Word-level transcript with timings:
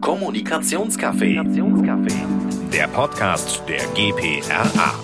Kommunikationscafé. 0.00 1.42
Der 2.72 2.88
Podcast 2.88 3.62
der 3.66 3.80
GPRA. 3.94 4.94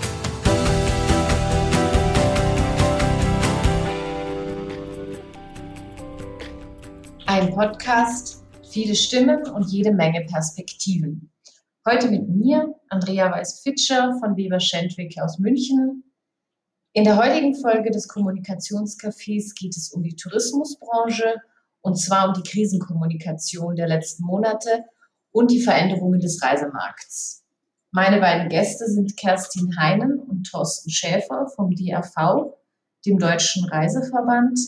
Ein 7.27 7.51
Podcast, 7.55 8.45
viele 8.71 8.95
Stimmen 8.95 9.49
und 9.49 9.71
jede 9.71 9.93
Menge 9.93 10.27
Perspektiven. 10.27 11.33
Heute 11.89 12.11
mit 12.11 12.29
mir, 12.29 12.75
Andrea 12.89 13.33
Weiß-Fitscher 13.33 14.19
von 14.21 14.37
Weber 14.37 14.61
Schendwick 14.61 15.17
aus 15.21 15.39
München. 15.39 16.05
In 16.93 17.05
der 17.05 17.17
heutigen 17.17 17.55
Folge 17.55 17.91
des 17.91 18.09
Kommunikationscafés 18.09 19.55
geht 19.55 19.77
es 19.77 19.93
um 19.93 20.03
die 20.03 20.15
Tourismusbranche 20.15 21.37
und 21.83 21.97
zwar 21.97 22.29
um 22.29 22.35
die 22.35 22.49
Krisenkommunikation 22.49 23.77
der 23.77 23.89
letzten 23.89 24.25
Monate 24.25 24.85
und 25.33 25.51
die 25.51 25.61
Veränderungen 25.61 26.21
des 26.21 26.43
Reisemarkts. 26.43 27.45
Meine 27.91 28.21
beiden 28.21 28.49
Gäste 28.49 28.87
sind 28.87 29.17
Kerstin 29.17 29.77
Heinen 29.79 30.19
und 30.19 30.45
Thorsten 30.51 30.91
Schäfer 30.91 31.47
vom 31.55 31.75
DRV, 31.75 32.55
dem 33.05 33.19
Deutschen 33.19 33.69
Reiseverband. 33.69 34.59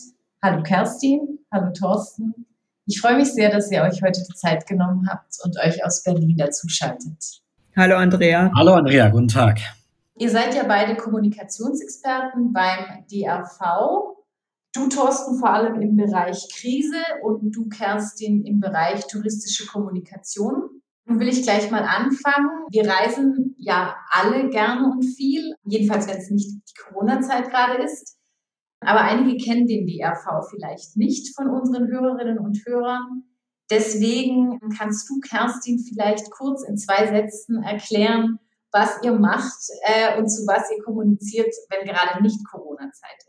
Hallo 0.43 0.61
Kerstin, 0.61 1.39
hallo 1.51 1.71
Thorsten. 1.71 2.45
Ich 2.85 3.01
freue 3.01 3.15
mich 3.15 3.33
sehr, 3.33 3.49
dass 3.49 3.71
ihr 3.71 3.81
euch 3.81 4.03
heute 4.03 4.21
die 4.21 4.35
Zeit 4.35 4.67
genommen 4.67 5.07
habt 5.09 5.37
und 5.43 5.57
euch 5.57 5.83
aus 5.83 6.03
Berlin 6.03 6.37
dazuschaltet. 6.37 7.41
Hallo 7.75 7.95
Andrea. 7.95 8.51
Hallo 8.55 8.73
Andrea, 8.73 9.09
guten 9.09 9.27
Tag. 9.27 9.59
Ihr 10.17 10.29
seid 10.29 10.53
ja 10.53 10.63
beide 10.67 10.95
Kommunikationsexperten 10.95 12.53
beim 12.53 13.05
DRV 13.11 14.14
Du, 14.75 14.89
Thorsten, 14.89 15.39
vor 15.39 15.51
allem 15.51 15.79
im 15.81 15.95
Bereich 15.95 16.49
Krise 16.53 17.01
und 17.23 17.55
du, 17.55 17.69
Kerstin, 17.69 18.43
im 18.43 18.59
Bereich 18.59 19.07
touristische 19.07 19.65
Kommunikation. 19.67 20.81
Nun 21.05 21.19
will 21.19 21.29
ich 21.29 21.43
gleich 21.43 21.71
mal 21.71 21.83
anfangen. 21.83 22.65
Wir 22.71 22.85
reisen 22.85 23.55
ja 23.57 23.95
alle 24.09 24.49
gerne 24.49 24.91
und 24.91 25.03
viel, 25.03 25.55
jedenfalls 25.63 26.09
wenn 26.09 26.17
es 26.17 26.29
nicht 26.29 26.49
die 26.49 26.81
Corona-Zeit 26.83 27.49
gerade 27.49 27.83
ist. 27.83 28.17
Aber 28.81 28.99
einige 28.99 29.37
kennen 29.41 29.65
den 29.65 29.87
DRV 29.87 30.45
vielleicht 30.49 30.97
nicht 30.97 31.33
von 31.37 31.49
unseren 31.49 31.87
Hörerinnen 31.87 32.37
und 32.37 32.61
Hörern. 32.65 33.23
Deswegen 33.71 34.59
kannst 34.77 35.09
du, 35.09 35.21
Kerstin, 35.21 35.79
vielleicht 35.79 36.29
kurz 36.31 36.67
in 36.67 36.77
zwei 36.77 37.07
Sätzen 37.07 37.63
erklären, 37.63 38.39
was 38.73 39.01
ihr 39.03 39.13
macht 39.13 39.69
äh, 39.83 40.19
und 40.19 40.27
zu 40.27 40.45
was 40.45 40.69
ihr 40.69 40.83
kommuniziert, 40.83 41.53
wenn 41.69 41.87
gerade 41.87 42.21
nicht 42.21 42.45
Corona-Zeit. 42.51 43.24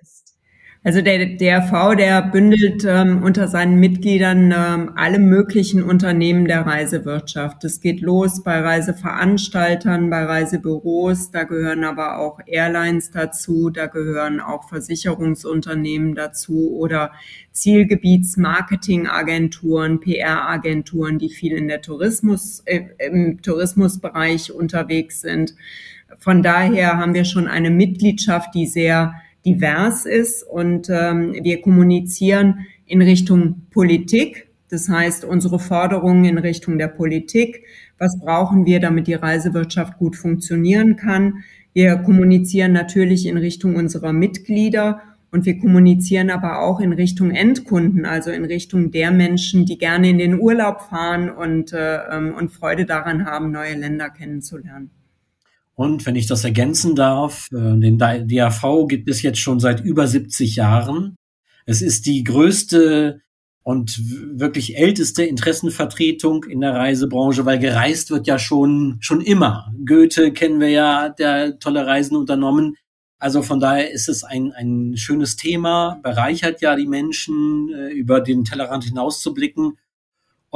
Also 0.87 1.03
der 1.03 1.27
DRV, 1.27 1.97
der 1.97 2.23
bündelt 2.23 2.87
ähm, 2.89 3.25
unter 3.25 3.49
seinen 3.49 3.81
Mitgliedern 3.81 4.55
ähm, 4.57 4.93
alle 4.95 5.19
möglichen 5.19 5.83
Unternehmen 5.83 6.45
der 6.45 6.65
Reisewirtschaft. 6.65 7.65
Es 7.65 7.81
geht 7.81 8.01
los 8.01 8.45
bei 8.45 8.61
Reiseveranstaltern, 8.61 10.11
bei 10.11 10.23
Reisebüros, 10.23 11.33
da 11.33 11.43
gehören 11.43 11.83
aber 11.83 12.21
auch 12.21 12.39
Airlines 12.47 13.11
dazu, 13.11 13.71
da 13.71 13.87
gehören 13.87 14.39
auch 14.39 14.69
Versicherungsunternehmen 14.69 16.15
dazu 16.15 16.77
oder 16.77 17.11
Zielgebietsmarketingagenturen, 17.51 19.99
PR-Agenturen, 19.99 21.19
die 21.19 21.31
viel 21.31 21.57
in 21.57 21.67
der 21.67 21.83
Tourismus, 21.83 22.63
äh, 22.65 22.83
im 23.05 23.43
Tourismusbereich 23.43 24.53
unterwegs 24.53 25.23
sind. 25.23 25.57
Von 26.21 26.45
daher 26.45 26.97
haben 26.97 27.15
wir 27.15 27.25
schon 27.25 27.49
eine 27.49 27.71
Mitgliedschaft, 27.71 28.55
die 28.55 28.67
sehr 28.67 29.17
divers 29.47 30.05
ist 30.05 30.43
und 30.43 30.89
ähm, 30.91 31.35
wir 31.43 31.63
kommunizieren 31.63 32.67
in 32.85 33.01
Richtung 33.01 33.63
Politik. 33.71 34.49
Das 34.69 34.89
heißt, 34.89 35.25
unsere 35.25 35.61
Forderungen 35.61 36.25
in 36.25 36.39
Richtung 36.39 36.77
der 36.77 36.89
Politik. 36.89 37.65
Was 37.99 38.19
brauchen 38.19 38.67
wir, 38.67 38.81
damit 38.81 39.07
die 39.07 39.15
Reisewirtschaft 39.15 39.97
gut 39.99 40.17
funktionieren 40.17 40.97
kann? 40.97 41.45
Wir 41.73 41.97
kommunizieren 41.97 42.73
natürlich 42.73 43.27
in 43.27 43.37
Richtung 43.37 43.77
unserer 43.77 44.13
Mitglieder 44.13 45.01
und 45.31 45.45
wir 45.45 45.59
kommunizieren 45.59 46.31
aber 46.31 46.61
auch 46.61 46.81
in 46.81 46.93
Richtung 46.93 47.31
Endkunden, 47.31 48.07
also 48.07 48.31
in 48.31 48.45
Richtung 48.45 48.91
der 48.91 49.11
Menschen, 49.11 49.67
die 49.67 49.79
gerne 49.79 50.09
in 50.09 50.19
den 50.19 50.41
Urlaub 50.41 50.81
fahren 50.83 51.31
und, 51.31 51.73
äh, 51.73 51.97
ähm, 52.11 52.35
und 52.35 52.51
Freude 52.51 52.87
daran 52.87 53.27
haben, 53.27 53.53
neue 53.53 53.75
Länder 53.75 54.11
kennenzulernen. 54.11 54.91
Und 55.77 56.07
wenn 56.07 56.17
ich 56.17 56.27
das 56.27 56.43
ergänzen 56.43 56.97
darf, 56.97 57.49
äh, 57.53 57.79
den 57.79 57.99
DAV 57.99 58.87
gibt 58.89 59.09
es 59.09 59.23
jetzt 59.23 59.39
schon 59.39 59.61
seit 59.61 59.85
über 59.85 60.07
70 60.07 60.57
Jahren. 60.57 61.17
Es 61.67 61.83
ist 61.83 62.07
die 62.07 62.25
größte 62.25 63.21
und 63.63 64.01
wirklich 64.39 64.79
älteste 64.79 65.25
Interessenvertretung 65.25 66.45
in 66.45 66.61
der 66.61 66.75
Reisebranche, 66.75 67.45
weil 67.45 67.59
gereist 67.59 68.11
wird 68.11 68.27
ja 68.27 68.39
schon, 68.39 68.97
schon 69.01 69.21
immer. 69.21 69.73
Goethe 69.85 70.33
kennen 70.33 70.61
wir 70.61 70.71
ja, 70.71 71.09
der 71.09 71.59
tolle 71.59 71.85
Reisen 71.85 72.17
unternommen. 72.17 72.77
Also 73.19 73.43
von 73.43 73.61
daher 73.61 73.91
ist 73.91 74.09
es 74.09 74.25
ein, 74.25 74.53
ein 74.53 74.97
schönes 74.97 75.37
Thema, 75.37 75.99
bereichert 76.03 76.61
ja 76.61 76.77
die 76.77 76.87
Menschen, 76.87 77.69
äh, 77.75 77.89
über 77.89 78.21
den 78.21 78.45
Tellerrand 78.45 78.85
hinauszublicken. 78.85 79.79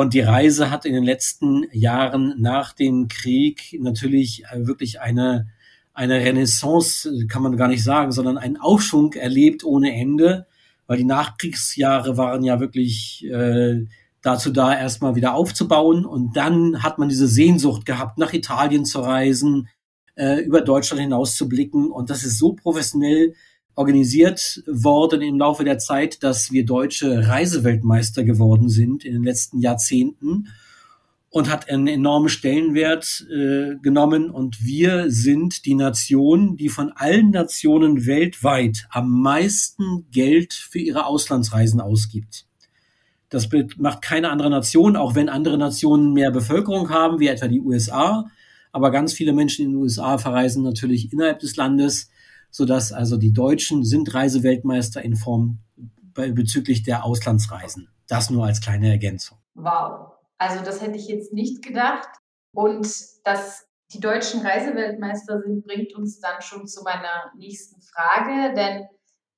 Und 0.01 0.15
die 0.15 0.21
Reise 0.21 0.71
hat 0.71 0.87
in 0.87 0.95
den 0.95 1.05
letzten 1.05 1.67
Jahren 1.73 2.35
nach 2.39 2.73
dem 2.73 3.09
Krieg 3.09 3.79
natürlich 3.83 4.45
äh, 4.47 4.67
wirklich 4.67 4.99
eine, 5.03 5.49
eine 5.93 6.25
Renaissance, 6.25 7.27
kann 7.29 7.43
man 7.43 7.59
gar 7.59 7.69
nicht 7.69 7.85
sagen, 7.85 8.11
sondern 8.11 8.39
einen 8.39 8.57
Aufschwung 8.57 9.13
erlebt 9.13 9.63
ohne 9.63 9.95
Ende, 9.95 10.47
weil 10.87 10.97
die 10.97 11.05
Nachkriegsjahre 11.05 12.17
waren 12.17 12.43
ja 12.45 12.61
wirklich 12.61 13.27
äh, 13.31 13.85
dazu 14.23 14.51
da, 14.51 14.75
erstmal 14.75 15.17
wieder 15.17 15.35
aufzubauen. 15.35 16.07
Und 16.07 16.35
dann 16.35 16.83
hat 16.83 16.97
man 16.97 17.11
diese 17.11 17.29
Sehnsucht 17.29 17.85
gehabt, 17.85 18.17
nach 18.17 18.33
Italien 18.33 18.87
zu 18.87 19.01
reisen, 19.01 19.69
äh, 20.15 20.41
über 20.41 20.63
Deutschland 20.63 21.03
hinaus 21.03 21.37
zu 21.37 21.47
blicken. 21.47 21.91
Und 21.91 22.09
das 22.09 22.25
ist 22.25 22.39
so 22.39 22.55
professionell 22.55 23.35
organisiert 23.75 24.63
worden 24.67 25.23
im 25.23 25.39
Laufe 25.39 25.65
der 25.65 25.79
Zeit, 25.79 26.23
dass 26.23 26.51
wir 26.51 26.65
deutsche 26.65 27.29
Reiseweltmeister 27.29 28.25
geworden 28.25 28.69
sind 28.69 29.05
in 29.05 29.15
den 29.15 29.25
letzten 29.25 29.61
Jahrzehnten 29.61 30.49
und 31.31 31.49
hat 31.49 31.71
einen 31.71 31.87
enormen 31.87 32.29
Stellenwert 32.29 33.27
äh, 33.31 33.77
genommen. 33.81 34.31
Und 34.31 34.65
wir 34.65 35.11
sind 35.11 35.65
die 35.65 35.77
Nation, 35.77 36.57
die 36.57 36.69
von 36.69 36.93
allen 36.95 37.31
Nationen 37.31 38.05
weltweit 38.07 38.87
am 38.91 39.23
meisten 39.23 40.11
Geld 40.11 40.53
für 40.53 40.81
ihre 40.81 41.07
Auslandsreisen 41.07 41.81
ausgibt. 41.81 42.47
Das 43.29 43.49
macht 43.77 44.03
keine 44.03 44.31
andere 44.31 44.51
Nation, 44.51 44.97
auch 44.97 45.15
wenn 45.15 45.29
andere 45.29 45.57
Nationen 45.57 46.13
mehr 46.13 46.33
Bevölkerung 46.33 46.91
haben, 46.91 47.21
wie 47.21 47.29
etwa 47.29 47.47
die 47.47 47.61
USA. 47.61 48.29
Aber 48.73 48.91
ganz 48.91 49.13
viele 49.13 49.33
Menschen 49.33 49.65
in 49.65 49.71
den 49.71 49.81
USA 49.81 50.19
verreisen 50.19 50.65
natürlich 50.65 51.13
innerhalb 51.13 51.39
des 51.39 51.55
Landes 51.55 52.11
so 52.51 52.65
dass 52.65 52.93
also 52.93 53.17
die 53.17 53.33
Deutschen 53.33 53.85
sind 53.85 54.13
Reiseweltmeister 54.13 55.03
in 55.03 55.17
Form 55.17 55.59
bezüglich 56.15 56.83
der 56.83 57.05
Auslandsreisen. 57.05 57.89
Das 58.09 58.31
nur 58.31 58.45
als 58.45 58.61
kleine 58.61 58.91
Ergänzung. 58.91 59.39
Wow. 59.55 60.13
Also 60.39 60.65
das 60.65 60.81
hätte 60.83 60.97
ich 60.97 61.07
jetzt 61.07 61.33
nicht 61.33 61.63
gedacht. 61.63 62.09
Und 62.55 62.87
dass 63.25 63.67
die 63.93 64.01
deutschen 64.01 64.41
Reiseweltmeister 64.41 65.41
sind, 65.41 65.65
bringt 65.65 65.95
uns 65.95 66.21
dann 66.21 66.41
schon 66.43 66.67
zu 66.67 66.83
meiner 66.83 67.31
nächsten 67.37 67.81
Frage. 67.83 68.55
Denn 68.55 68.87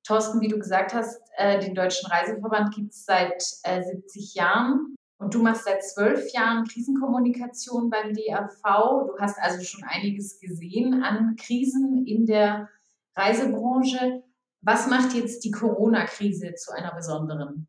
Thorsten, 0.05 0.41
wie 0.41 0.49
du 0.49 0.59
gesagt 0.59 0.95
hast, 0.95 1.21
äh, 1.37 1.61
den 1.61 1.75
Deutschen 1.75 2.11
Reiseverband 2.11 2.75
gibt 2.75 2.93
es 2.93 3.05
seit 3.05 3.43
äh, 3.65 3.83
70 3.83 4.35
Jahren. 4.35 4.97
Und 5.19 5.35
du 5.35 5.43
machst 5.43 5.65
seit 5.65 5.85
zwölf 5.85 6.33
Jahren 6.33 6.65
Krisenkommunikation 6.65 7.91
beim 7.91 8.13
DAV. 8.13 9.07
Du 9.07 9.19
hast 9.21 9.39
also 9.39 9.63
schon 9.63 9.85
einiges 9.85 10.41
gesehen 10.41 11.03
an 11.03 11.37
Krisen 11.37 12.07
in 12.07 12.27
der 12.27 12.69
Reisebranche. 13.17 14.23
Was 14.61 14.89
macht 14.89 15.15
jetzt 15.15 15.45
die 15.45 15.51
Corona-Krise 15.51 16.55
zu 16.55 16.73
einer 16.73 16.95
besonderen? 16.95 17.69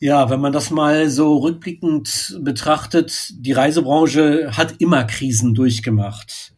Ja, 0.00 0.28
wenn 0.28 0.40
man 0.40 0.52
das 0.52 0.70
mal 0.70 1.08
so 1.08 1.38
rückblickend 1.38 2.38
betrachtet, 2.42 3.30
die 3.38 3.52
Reisebranche 3.52 4.56
hat 4.56 4.80
immer 4.80 5.04
Krisen 5.04 5.54
durchgemacht. 5.54 6.54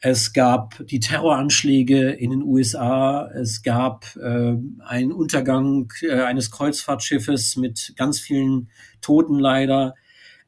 Es 0.00 0.32
gab 0.32 0.86
die 0.86 1.00
Terroranschläge 1.00 2.10
in 2.10 2.30
den 2.30 2.42
USA, 2.42 3.28
es 3.34 3.62
gab 3.62 4.16
äh, 4.16 4.54
einen 4.84 5.12
Untergang 5.12 5.92
äh, 6.02 6.22
eines 6.22 6.50
Kreuzfahrtschiffes 6.50 7.56
mit 7.56 7.94
ganz 7.96 8.20
vielen 8.20 8.70
Toten 9.00 9.38
leider. 9.38 9.94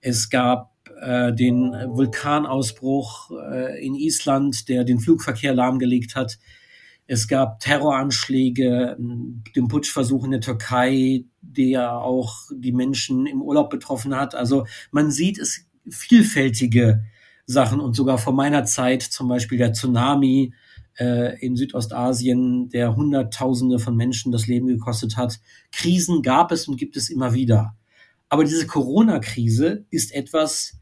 Es 0.00 0.30
gab 0.30 0.72
äh, 1.00 1.32
den 1.32 1.72
Vulkanausbruch 1.72 3.32
äh, 3.32 3.84
in 3.84 3.96
Island, 3.96 4.68
der 4.68 4.84
den 4.84 5.00
Flugverkehr 5.00 5.52
lahmgelegt 5.52 6.14
hat. 6.14 6.38
Es 7.12 7.26
gab 7.26 7.58
Terroranschläge, 7.58 8.96
den 8.96 9.66
Putschversuch 9.66 10.24
in 10.26 10.30
der 10.30 10.40
Türkei, 10.40 11.24
der 11.40 11.94
auch 11.94 12.36
die 12.54 12.70
Menschen 12.70 13.26
im 13.26 13.42
Urlaub 13.42 13.68
betroffen 13.68 14.14
hat. 14.14 14.36
Also 14.36 14.64
man 14.92 15.10
sieht 15.10 15.36
es 15.36 15.66
vielfältige 15.88 17.02
Sachen 17.46 17.80
und 17.80 17.96
sogar 17.96 18.16
vor 18.16 18.32
meiner 18.32 18.64
Zeit 18.64 19.02
zum 19.02 19.26
Beispiel 19.26 19.58
der 19.58 19.72
Tsunami 19.72 20.54
äh, 21.00 21.36
in 21.44 21.56
Südostasien, 21.56 22.68
der 22.68 22.94
Hunderttausende 22.94 23.80
von 23.80 23.96
Menschen 23.96 24.30
das 24.30 24.46
Leben 24.46 24.68
gekostet 24.68 25.16
hat. 25.16 25.40
Krisen 25.72 26.22
gab 26.22 26.52
es 26.52 26.68
und 26.68 26.76
gibt 26.76 26.96
es 26.96 27.10
immer 27.10 27.34
wieder. 27.34 27.74
Aber 28.28 28.44
diese 28.44 28.68
Corona-Krise 28.68 29.84
ist 29.90 30.14
etwas, 30.14 30.78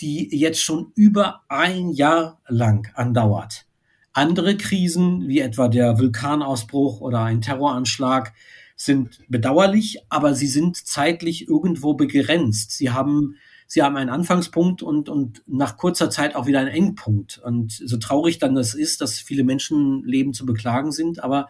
die 0.00 0.28
jetzt 0.30 0.62
schon 0.62 0.92
über 0.94 1.40
ein 1.48 1.90
Jahr 1.90 2.40
lang 2.46 2.88
andauert. 2.94 3.66
Andere 4.12 4.56
Krisen, 4.56 5.26
wie 5.28 5.40
etwa 5.40 5.68
der 5.68 5.98
Vulkanausbruch 5.98 7.00
oder 7.00 7.22
ein 7.22 7.40
Terroranschlag, 7.40 8.32
sind 8.76 9.20
bedauerlich, 9.28 10.00
aber 10.08 10.34
sie 10.34 10.46
sind 10.46 10.76
zeitlich 10.76 11.48
irgendwo 11.48 11.94
begrenzt. 11.94 12.72
Sie 12.72 12.90
haben, 12.90 13.36
sie 13.66 13.82
haben 13.82 13.96
einen 13.96 14.10
Anfangspunkt 14.10 14.82
und, 14.82 15.08
und 15.08 15.42
nach 15.46 15.76
kurzer 15.76 16.10
Zeit 16.10 16.34
auch 16.34 16.46
wieder 16.46 16.60
einen 16.60 16.68
Endpunkt. 16.68 17.38
Und 17.38 17.72
so 17.72 17.96
traurig 17.96 18.38
dann 18.38 18.54
das 18.54 18.74
ist, 18.74 19.00
dass 19.00 19.18
viele 19.18 19.44
Menschenleben 19.44 20.34
zu 20.34 20.44
beklagen 20.44 20.92
sind, 20.92 21.22
aber 21.22 21.48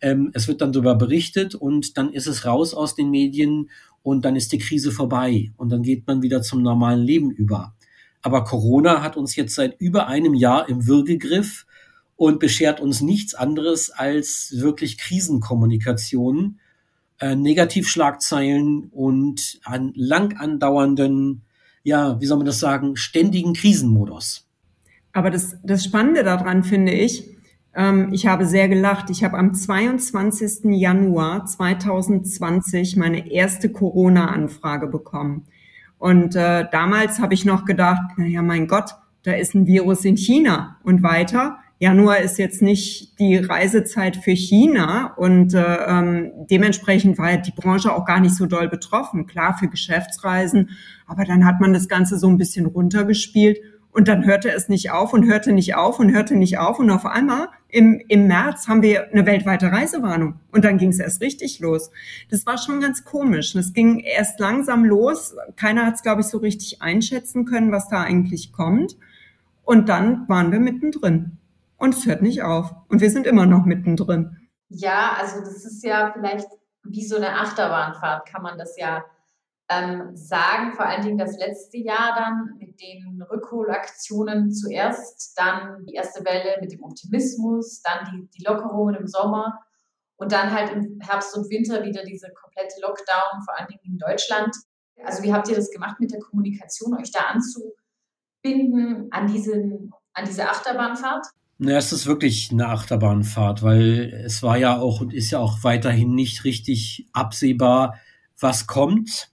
ähm, 0.00 0.30
es 0.34 0.48
wird 0.48 0.60
dann 0.60 0.72
darüber 0.72 0.96
berichtet 0.96 1.54
und 1.54 1.96
dann 1.96 2.12
ist 2.12 2.26
es 2.26 2.44
raus 2.44 2.74
aus 2.74 2.94
den 2.94 3.10
Medien 3.10 3.70
und 4.02 4.24
dann 4.24 4.36
ist 4.36 4.52
die 4.52 4.58
Krise 4.58 4.90
vorbei 4.90 5.52
und 5.56 5.70
dann 5.70 5.82
geht 5.82 6.06
man 6.06 6.22
wieder 6.22 6.42
zum 6.42 6.62
normalen 6.62 7.02
Leben 7.02 7.30
über. 7.30 7.74
Aber 8.20 8.44
Corona 8.44 9.02
hat 9.02 9.16
uns 9.16 9.36
jetzt 9.36 9.54
seit 9.54 9.80
über 9.80 10.06
einem 10.08 10.34
Jahr 10.34 10.68
im 10.68 10.86
Würgegriff 10.86 11.66
und 12.16 12.40
beschert 12.40 12.80
uns 12.80 13.00
nichts 13.00 13.34
anderes 13.34 13.90
als 13.90 14.54
wirklich 14.56 14.98
Krisenkommunikation, 14.98 16.60
äh, 17.18 17.34
Negativschlagzeilen 17.34 18.88
und 18.90 19.60
an 19.64 19.92
lang 19.94 20.36
andauernden, 20.36 21.42
ja, 21.82 22.20
wie 22.20 22.26
soll 22.26 22.38
man 22.38 22.46
das 22.46 22.60
sagen, 22.60 22.96
ständigen 22.96 23.54
Krisenmodus. 23.54 24.48
Aber 25.12 25.30
das, 25.30 25.56
das 25.62 25.84
Spannende 25.84 26.24
daran 26.24 26.64
finde 26.64 26.92
ich, 26.92 27.34
ähm, 27.74 28.12
ich 28.12 28.26
habe 28.26 28.46
sehr 28.46 28.68
gelacht. 28.68 29.10
Ich 29.10 29.24
habe 29.24 29.36
am 29.36 29.54
22. 29.54 30.72
Januar 30.76 31.46
2020 31.46 32.96
meine 32.96 33.30
erste 33.30 33.70
Corona-Anfrage 33.70 34.86
bekommen. 34.86 35.46
Und 35.98 36.36
äh, 36.36 36.66
damals 36.70 37.18
habe 37.20 37.34
ich 37.34 37.44
noch 37.44 37.64
gedacht, 37.64 38.02
na 38.16 38.26
ja, 38.26 38.42
mein 38.42 38.66
Gott, 38.66 38.90
da 39.22 39.32
ist 39.32 39.54
ein 39.54 39.66
Virus 39.66 40.04
in 40.04 40.16
China 40.16 40.78
und 40.84 41.02
weiter. 41.02 41.58
Januar 41.80 42.20
ist 42.20 42.38
jetzt 42.38 42.62
nicht 42.62 43.18
die 43.18 43.36
Reisezeit 43.36 44.16
für 44.16 44.30
China 44.30 45.12
und 45.16 45.54
äh, 45.54 45.76
ähm, 45.86 46.32
dementsprechend 46.48 47.18
war 47.18 47.36
die 47.36 47.50
Branche 47.50 47.92
auch 47.92 48.04
gar 48.04 48.20
nicht 48.20 48.36
so 48.36 48.46
doll 48.46 48.68
betroffen. 48.68 49.26
Klar 49.26 49.56
für 49.58 49.68
Geschäftsreisen, 49.68 50.70
aber 51.06 51.24
dann 51.24 51.44
hat 51.44 51.60
man 51.60 51.72
das 51.72 51.88
Ganze 51.88 52.16
so 52.18 52.28
ein 52.28 52.38
bisschen 52.38 52.66
runtergespielt 52.66 53.58
und 53.90 54.06
dann 54.06 54.24
hörte 54.24 54.50
es 54.50 54.68
nicht 54.68 54.92
auf 54.92 55.12
und 55.12 55.26
hörte 55.26 55.52
nicht 55.52 55.74
auf 55.74 55.98
und 55.98 56.12
hörte 56.12 56.36
nicht 56.36 56.58
auf 56.58 56.78
und 56.78 56.90
auf 56.90 57.06
einmal 57.06 57.48
im, 57.68 58.00
im 58.08 58.28
März 58.28 58.68
haben 58.68 58.82
wir 58.82 59.12
eine 59.12 59.26
weltweite 59.26 59.72
Reisewarnung 59.72 60.40
und 60.52 60.64
dann 60.64 60.78
ging 60.78 60.90
es 60.90 61.00
erst 61.00 61.20
richtig 61.20 61.58
los. 61.58 61.90
Das 62.30 62.46
war 62.46 62.56
schon 62.56 62.80
ganz 62.80 63.04
komisch. 63.04 63.52
Das 63.52 63.72
ging 63.72 63.98
erst 63.98 64.38
langsam 64.38 64.84
los. 64.84 65.34
Keiner 65.56 65.86
hat 65.86 65.96
es, 65.96 66.02
glaube 66.02 66.20
ich, 66.20 66.28
so 66.28 66.38
richtig 66.38 66.82
einschätzen 66.82 67.44
können, 67.44 67.72
was 67.72 67.88
da 67.88 68.02
eigentlich 68.02 68.52
kommt. 68.52 68.96
Und 69.64 69.88
dann 69.88 70.28
waren 70.28 70.52
wir 70.52 70.60
mittendrin 70.60 71.38
und 71.84 71.94
es 71.94 72.06
hört 72.06 72.22
nicht 72.22 72.42
auf. 72.42 72.74
Und 72.88 73.02
wir 73.02 73.10
sind 73.10 73.26
immer 73.26 73.44
noch 73.44 73.66
mittendrin. 73.66 74.48
Ja, 74.70 75.16
also 75.20 75.40
das 75.40 75.64
ist 75.66 75.84
ja 75.84 76.12
vielleicht 76.14 76.48
wie 76.82 77.04
so 77.04 77.16
eine 77.16 77.38
Achterbahnfahrt, 77.38 78.26
kann 78.26 78.42
man 78.42 78.56
das 78.56 78.76
ja 78.78 79.04
ähm, 79.68 80.16
sagen. 80.16 80.72
Vor 80.72 80.86
allen 80.86 81.02
Dingen 81.02 81.18
das 81.18 81.38
letzte 81.38 81.76
Jahr 81.76 82.14
dann 82.16 82.56
mit 82.58 82.80
den 82.80 83.22
Rückholaktionen 83.30 84.50
zuerst, 84.50 85.38
dann 85.38 85.84
die 85.84 85.94
erste 85.94 86.24
Welle 86.24 86.58
mit 86.60 86.72
dem 86.72 86.82
Optimismus, 86.82 87.82
dann 87.82 88.10
die, 88.10 88.30
die 88.30 88.44
Lockerungen 88.44 88.94
im 88.94 89.06
Sommer 89.06 89.60
und 90.16 90.32
dann 90.32 90.52
halt 90.52 90.72
im 90.72 91.00
Herbst 91.00 91.36
und 91.36 91.50
Winter 91.50 91.84
wieder 91.84 92.02
diese 92.02 92.32
komplette 92.32 92.80
Lockdown, 92.80 93.42
vor 93.44 93.58
allen 93.58 93.68
Dingen 93.68 93.84
in 93.84 93.98
Deutschland. 93.98 94.56
Also 95.04 95.22
wie 95.22 95.34
habt 95.34 95.48
ihr 95.48 95.56
das 95.56 95.70
gemacht 95.70 96.00
mit 96.00 96.12
der 96.12 96.20
Kommunikation, 96.20 96.94
euch 96.98 97.12
da 97.12 97.26
anzubinden 97.26 99.08
an, 99.10 99.26
diesen, 99.26 99.92
an 100.14 100.24
diese 100.24 100.48
Achterbahnfahrt? 100.48 101.26
Na, 101.58 101.76
es 101.76 101.92
ist 101.92 102.06
wirklich 102.06 102.50
eine 102.50 102.68
Achterbahnfahrt, 102.68 103.62
weil 103.62 104.12
es 104.26 104.42
war 104.42 104.56
ja 104.58 104.76
auch 104.78 105.00
und 105.00 105.14
ist 105.14 105.30
ja 105.30 105.38
auch 105.38 105.62
weiterhin 105.62 106.14
nicht 106.14 106.44
richtig 106.44 107.06
absehbar, 107.12 107.94
was 108.40 108.66
kommt. 108.66 109.30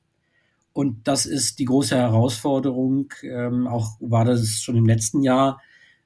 Und 0.73 1.07
das 1.07 1.25
ist 1.25 1.59
die 1.59 1.65
große 1.65 1.95
Herausforderung. 1.97 3.13
Ähm, 3.23 3.67
auch 3.67 3.97
war 3.99 4.25
das 4.25 4.61
schon 4.61 4.77
im 4.77 4.85
letzten 4.85 5.23
Jahr, 5.23 5.61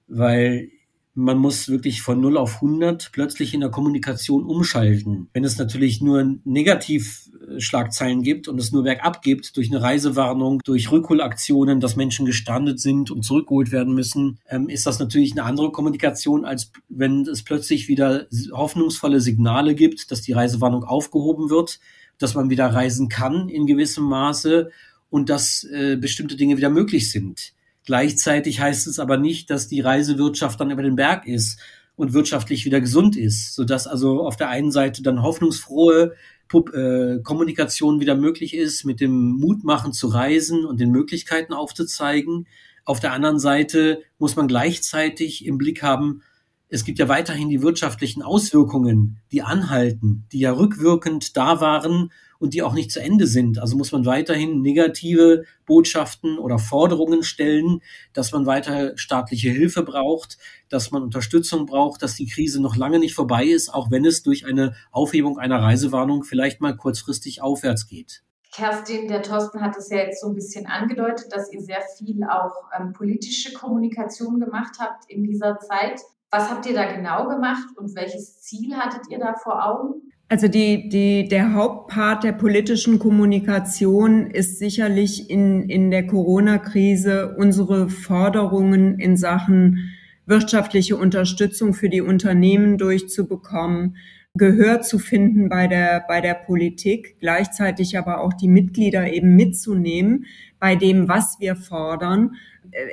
weil 0.08 0.70
man 1.18 1.38
muss 1.38 1.70
wirklich 1.70 2.02
von 2.02 2.20
0 2.20 2.38
auf 2.38 2.56
100 2.56 3.12
plötzlich 3.14 3.54
in 3.54 3.62
der 3.62 3.70
Kommunikation 3.70 4.44
umschalten. 4.44 5.30
Wenn 5.34 5.46
es 5.46 5.58
natürlich 5.58 6.02
nur 6.02 6.36
Negativschlagzeilen 6.44 8.22
gibt 8.22 8.50
und 8.50 8.60
es 8.60 8.74
nur 8.74 8.84
bergab 8.84 9.22
gibt, 9.22 9.56
durch 9.56 9.72
eine 9.72 9.82
Reisewarnung, 9.82 10.60
durch 10.66 10.92
Rückholaktionen, 10.92 11.80
dass 11.80 11.96
Menschen 11.96 12.26
gestrandet 12.26 12.82
sind 12.82 13.12
und 13.12 13.24
zurückgeholt 13.24 13.72
werden 13.72 13.96
müssen, 13.96 14.40
ähm, 14.50 14.68
ist 14.68 14.86
das 14.86 15.00
natürlich 15.00 15.32
eine 15.32 15.44
andere 15.44 15.72
Kommunikation, 15.72 16.44
als 16.44 16.74
wenn 16.90 17.22
es 17.22 17.44
plötzlich 17.44 17.88
wieder 17.88 18.28
hoffnungsvolle 18.52 19.22
Signale 19.22 19.74
gibt, 19.74 20.12
dass 20.12 20.22
die 20.22 20.34
Reisewarnung 20.34 20.84
aufgehoben 20.84 21.50
wird, 21.50 21.80
dass 22.18 22.36
man 22.36 22.50
wieder 22.50 22.68
reisen 22.68 23.08
kann 23.08 23.48
in 23.48 23.68
gewissem 23.68 24.04
Maße 24.04 24.70
und 25.10 25.30
dass 25.30 25.64
äh, 25.64 25.96
bestimmte 25.96 26.36
Dinge 26.36 26.58
wieder 26.58 26.70
möglich 26.70 27.10
sind. 27.10 27.55
Gleichzeitig 27.86 28.60
heißt 28.60 28.88
es 28.88 29.00
aber 29.00 29.18
nicht, 29.18 29.50
dass 29.50 29.68
die 29.68 29.80
Reisewirtschaft 29.80 30.60
dann 30.60 30.72
über 30.72 30.84
den 30.84 30.96
Berg 30.96 31.28
ist 31.28 31.60
und 31.96 32.14
wirtschaftlich 32.14 32.66
wieder 32.66 32.82
gesund 32.82 33.16
ist, 33.16 33.54
sodass 33.54 33.88
also 33.88 34.26
auf 34.26 34.36
der 34.36 34.50
einen 34.50 34.72
Seite 34.72 35.02
dann 35.02 35.22
hoffnungsfrohe 35.22 36.14
äh, 36.54 37.20
Kommunikation 37.24 38.00
wieder 38.00 38.16
möglich 38.16 38.56
ist, 38.56 38.86
mit 38.86 39.00
dem 39.00 39.34
Mutmachen 39.34 39.94
zu 39.94 40.08
reisen 40.08 40.66
und 40.66 40.80
den 40.80 40.92
Möglichkeiten 40.92 41.54
aufzuzeigen. 41.54 42.48
Auf 42.84 43.00
der 43.00 43.14
anderen 43.14 43.40
Seite 43.40 44.02
muss 44.18 44.36
man 44.36 44.48
gleichzeitig 44.48 45.46
im 45.46 45.58
Blick 45.58 45.82
haben, 45.82 46.22
es 46.68 46.84
gibt 46.84 46.98
ja 46.98 47.08
weiterhin 47.08 47.50
die 47.50 47.62
wirtschaftlichen 47.62 48.24
Auswirkungen, 48.24 49.20
die 49.32 49.44
anhalten, 49.44 50.26
die 50.32 50.40
ja 50.40 50.52
rückwirkend 50.52 51.38
da 51.38 51.62
waren 51.62 52.12
und 52.40 52.54
die 52.54 52.62
auch 52.64 52.74
nicht 52.74 52.92
zu 52.92 53.02
Ende 53.02 53.28
sind. 53.28 53.60
Also 53.60 53.78
muss 53.78 53.92
man 53.92 54.06
weiterhin 54.06 54.62
negative 54.62 55.44
Botschaften 55.66 56.38
oder 56.38 56.60
Forderungen 56.60 57.24
stellen, 57.24 57.82
dass 58.14 58.32
man 58.32 58.46
weiter 58.46 58.98
staatliche 58.98 59.50
Hilfe 59.50 59.84
braucht, 59.84 60.38
dass 60.70 60.92
man 60.92 61.04
Unterstützung 61.04 61.66
braucht, 61.66 62.02
dass 62.02 62.16
die 62.16 62.28
Krise 62.28 62.62
noch 62.62 62.76
lange 62.76 63.00
nicht 63.00 63.16
vorbei 63.16 63.46
ist, 63.46 63.74
auch 63.74 63.92
wenn 63.92 64.06
es 64.06 64.24
durch 64.24 64.46
eine 64.46 64.76
Aufhebung 64.92 65.40
einer 65.40 65.62
Reisewarnung 65.62 66.24
vielleicht 66.24 66.62
mal 66.62 66.76
kurzfristig 66.76 67.42
aufwärts 67.42 67.88
geht. 67.88 68.24
Kerstin, 68.56 69.10
der 69.10 69.22
Thorsten 69.22 69.60
hat 69.60 69.76
es 69.76 69.90
ja 69.90 69.98
jetzt 69.98 70.22
so 70.22 70.28
ein 70.28 70.36
bisschen 70.36 70.66
angedeutet, 70.66 71.28
dass 71.32 71.52
ihr 71.52 71.62
sehr 71.62 71.82
viel 71.98 72.24
auch 72.24 72.70
ähm, 72.78 72.94
politische 72.94 73.52
Kommunikation 73.52 74.40
gemacht 74.40 74.78
habt 74.80 75.10
in 75.10 75.24
dieser 75.24 75.60
Zeit. 75.60 76.00
Was 76.32 76.50
habt 76.50 76.66
ihr 76.66 76.74
da 76.74 76.90
genau 76.92 77.28
gemacht 77.28 77.78
und 77.78 77.96
welches 77.96 78.40
Ziel 78.42 78.76
hattet 78.78 79.10
ihr 79.10 79.20
da 79.20 79.36
vor 79.36 79.66
Augen? 79.66 80.05
Also 80.28 80.48
die, 80.48 80.90
die, 80.90 81.28
der 81.28 81.54
Hauptpart 81.54 82.24
der 82.24 82.32
politischen 82.32 82.98
Kommunikation 82.98 84.32
ist 84.32 84.58
sicherlich 84.58 85.30
in, 85.30 85.70
in 85.70 85.92
der 85.92 86.08
Corona-Krise 86.08 87.36
unsere 87.38 87.90
Forderungen 87.90 89.00
in 89.00 89.18
Sachen 89.18 89.94
wirtschaftliche 90.26 90.98
Unterstützung 90.98 91.76
für 91.76 91.90
die 91.90 92.02
Unternehmen 92.02 92.80
durchzubekommen, 92.80 93.98
Gehör 94.38 94.82
zu 94.82 95.00
finden 95.00 95.48
bei 95.48 95.68
der, 95.68 96.04
bei 96.10 96.20
der 96.20 96.34
Politik, 96.34 97.18
gleichzeitig 97.22 97.98
aber 97.98 98.20
auch 98.20 98.34
die 98.34 98.50
Mitglieder 98.50 99.10
eben 99.14 99.36
mitzunehmen 99.36 100.26
bei 100.60 100.76
dem, 100.76 101.08
was 101.08 101.40
wir 101.40 101.56
fordern. 101.56 102.36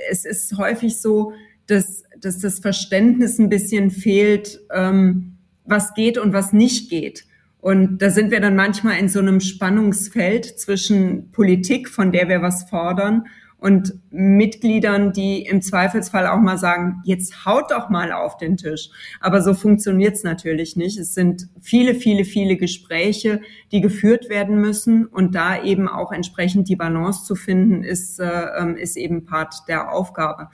Es 0.09 0.25
ist 0.25 0.57
häufig 0.57 1.01
so, 1.01 1.33
dass, 1.67 2.05
dass 2.21 2.39
das 2.39 2.61
Verständnis 2.61 3.41
ein 3.41 3.49
bisschen 3.49 3.91
fehlt, 3.91 4.61
ähm, 4.73 5.32
was 5.65 5.95
geht 5.95 6.19
und 6.19 6.33
was 6.33 6.53
nicht 6.53 6.91
geht. 6.91 7.25
Und 7.61 7.99
da 7.99 8.11
sind 8.11 8.31
wir 8.33 8.41
dann 8.41 8.57
manchmal 8.57 8.99
in 8.99 9.09
so 9.09 9.21
einem 9.21 9.41
Spannungsfeld 9.41 10.59
zwischen 10.59 11.31
Politik, 11.31 11.89
von 11.89 12.11
der 12.11 12.29
wir 12.29 12.43
was 12.43 12.69
fordern, 12.69 13.27
und 13.63 13.95
Mitgliedern, 14.11 15.13
die 15.13 15.47
im 15.47 15.63
Zweifelsfall 15.63 16.27
auch 16.27 16.41
mal 16.41 16.59
sagen, 16.59 17.01
jetzt 17.05 17.47
haut 17.47 17.71
doch 17.71 17.91
mal 17.91 18.11
auf 18.11 18.37
den 18.37 18.57
Tisch. 18.57 18.91
Aber 19.21 19.41
so 19.41 19.55
funktioniert's 19.55 20.25
natürlich 20.25 20.75
nicht. 20.75 20.99
Es 20.99 21.15
sind 21.15 21.47
viele, 21.61 21.95
viele, 21.95 22.25
viele 22.25 22.57
Gespräche, 22.57 23.41
die 23.71 23.81
geführt 23.81 24.29
werden 24.29 24.61
müssen. 24.61 25.07
Und 25.07 25.37
da 25.37 25.63
eben 25.63 25.87
auch 25.87 26.11
entsprechend 26.11 26.69
die 26.69 26.75
Balance 26.75 27.25
zu 27.25 27.37
finden, 27.37 27.85
ist, 27.85 28.19
äh, 28.19 28.47
ähm, 28.59 28.77
ist 28.77 28.97
eben 28.97 29.27
Part 29.27 29.55
der 29.69 29.93
Aufgabe. 29.93 30.49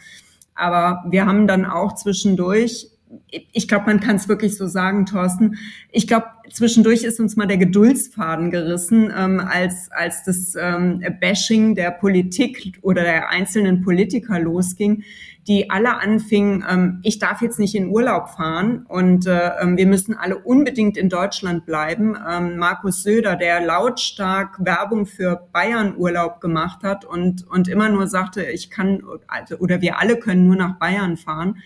Aber 0.54 1.02
wir 1.08 1.24
haben 1.24 1.46
dann 1.46 1.64
auch 1.64 1.94
zwischendurch 1.94 2.90
ich 3.30 3.68
glaube, 3.68 3.86
man 3.86 4.00
kann 4.00 4.16
es 4.16 4.28
wirklich 4.28 4.56
so 4.56 4.66
sagen, 4.66 5.06
Thorsten. 5.06 5.58
Ich 5.90 6.06
glaube, 6.06 6.26
zwischendurch 6.50 7.04
ist 7.04 7.20
uns 7.20 7.36
mal 7.36 7.46
der 7.46 7.58
Geduldsfaden 7.58 8.50
gerissen, 8.50 9.12
ähm, 9.16 9.40
als, 9.40 9.90
als 9.90 10.24
das 10.24 10.54
ähm, 10.58 11.02
Bashing 11.20 11.74
der 11.74 11.90
Politik 11.90 12.78
oder 12.82 13.02
der 13.02 13.30
einzelnen 13.30 13.82
Politiker 13.82 14.38
losging, 14.38 15.04
die 15.46 15.70
alle 15.70 15.98
anfingen, 16.00 16.64
ähm, 16.68 17.00
ich 17.02 17.18
darf 17.18 17.40
jetzt 17.40 17.58
nicht 17.58 17.74
in 17.74 17.88
Urlaub 17.88 18.28
fahren 18.28 18.84
und 18.86 19.26
äh, 19.26 19.50
ähm, 19.60 19.78
wir 19.78 19.86
müssen 19.86 20.14
alle 20.14 20.38
unbedingt 20.38 20.98
in 20.98 21.08
Deutschland 21.08 21.64
bleiben. 21.64 22.16
Ähm, 22.30 22.58
Markus 22.58 23.02
Söder, 23.02 23.36
der 23.36 23.64
lautstark 23.64 24.62
Werbung 24.64 25.06
für 25.06 25.48
Bayern 25.52 25.96
Urlaub 25.96 26.40
gemacht 26.40 26.82
hat 26.82 27.06
und, 27.06 27.46
und 27.48 27.68
immer 27.68 27.88
nur 27.88 28.06
sagte, 28.06 28.44
ich 28.44 28.68
kann 28.70 29.02
also, 29.26 29.56
oder 29.56 29.80
wir 29.80 29.98
alle 29.98 30.18
können 30.18 30.46
nur 30.46 30.56
nach 30.56 30.78
Bayern 30.78 31.16
fahren 31.16 31.62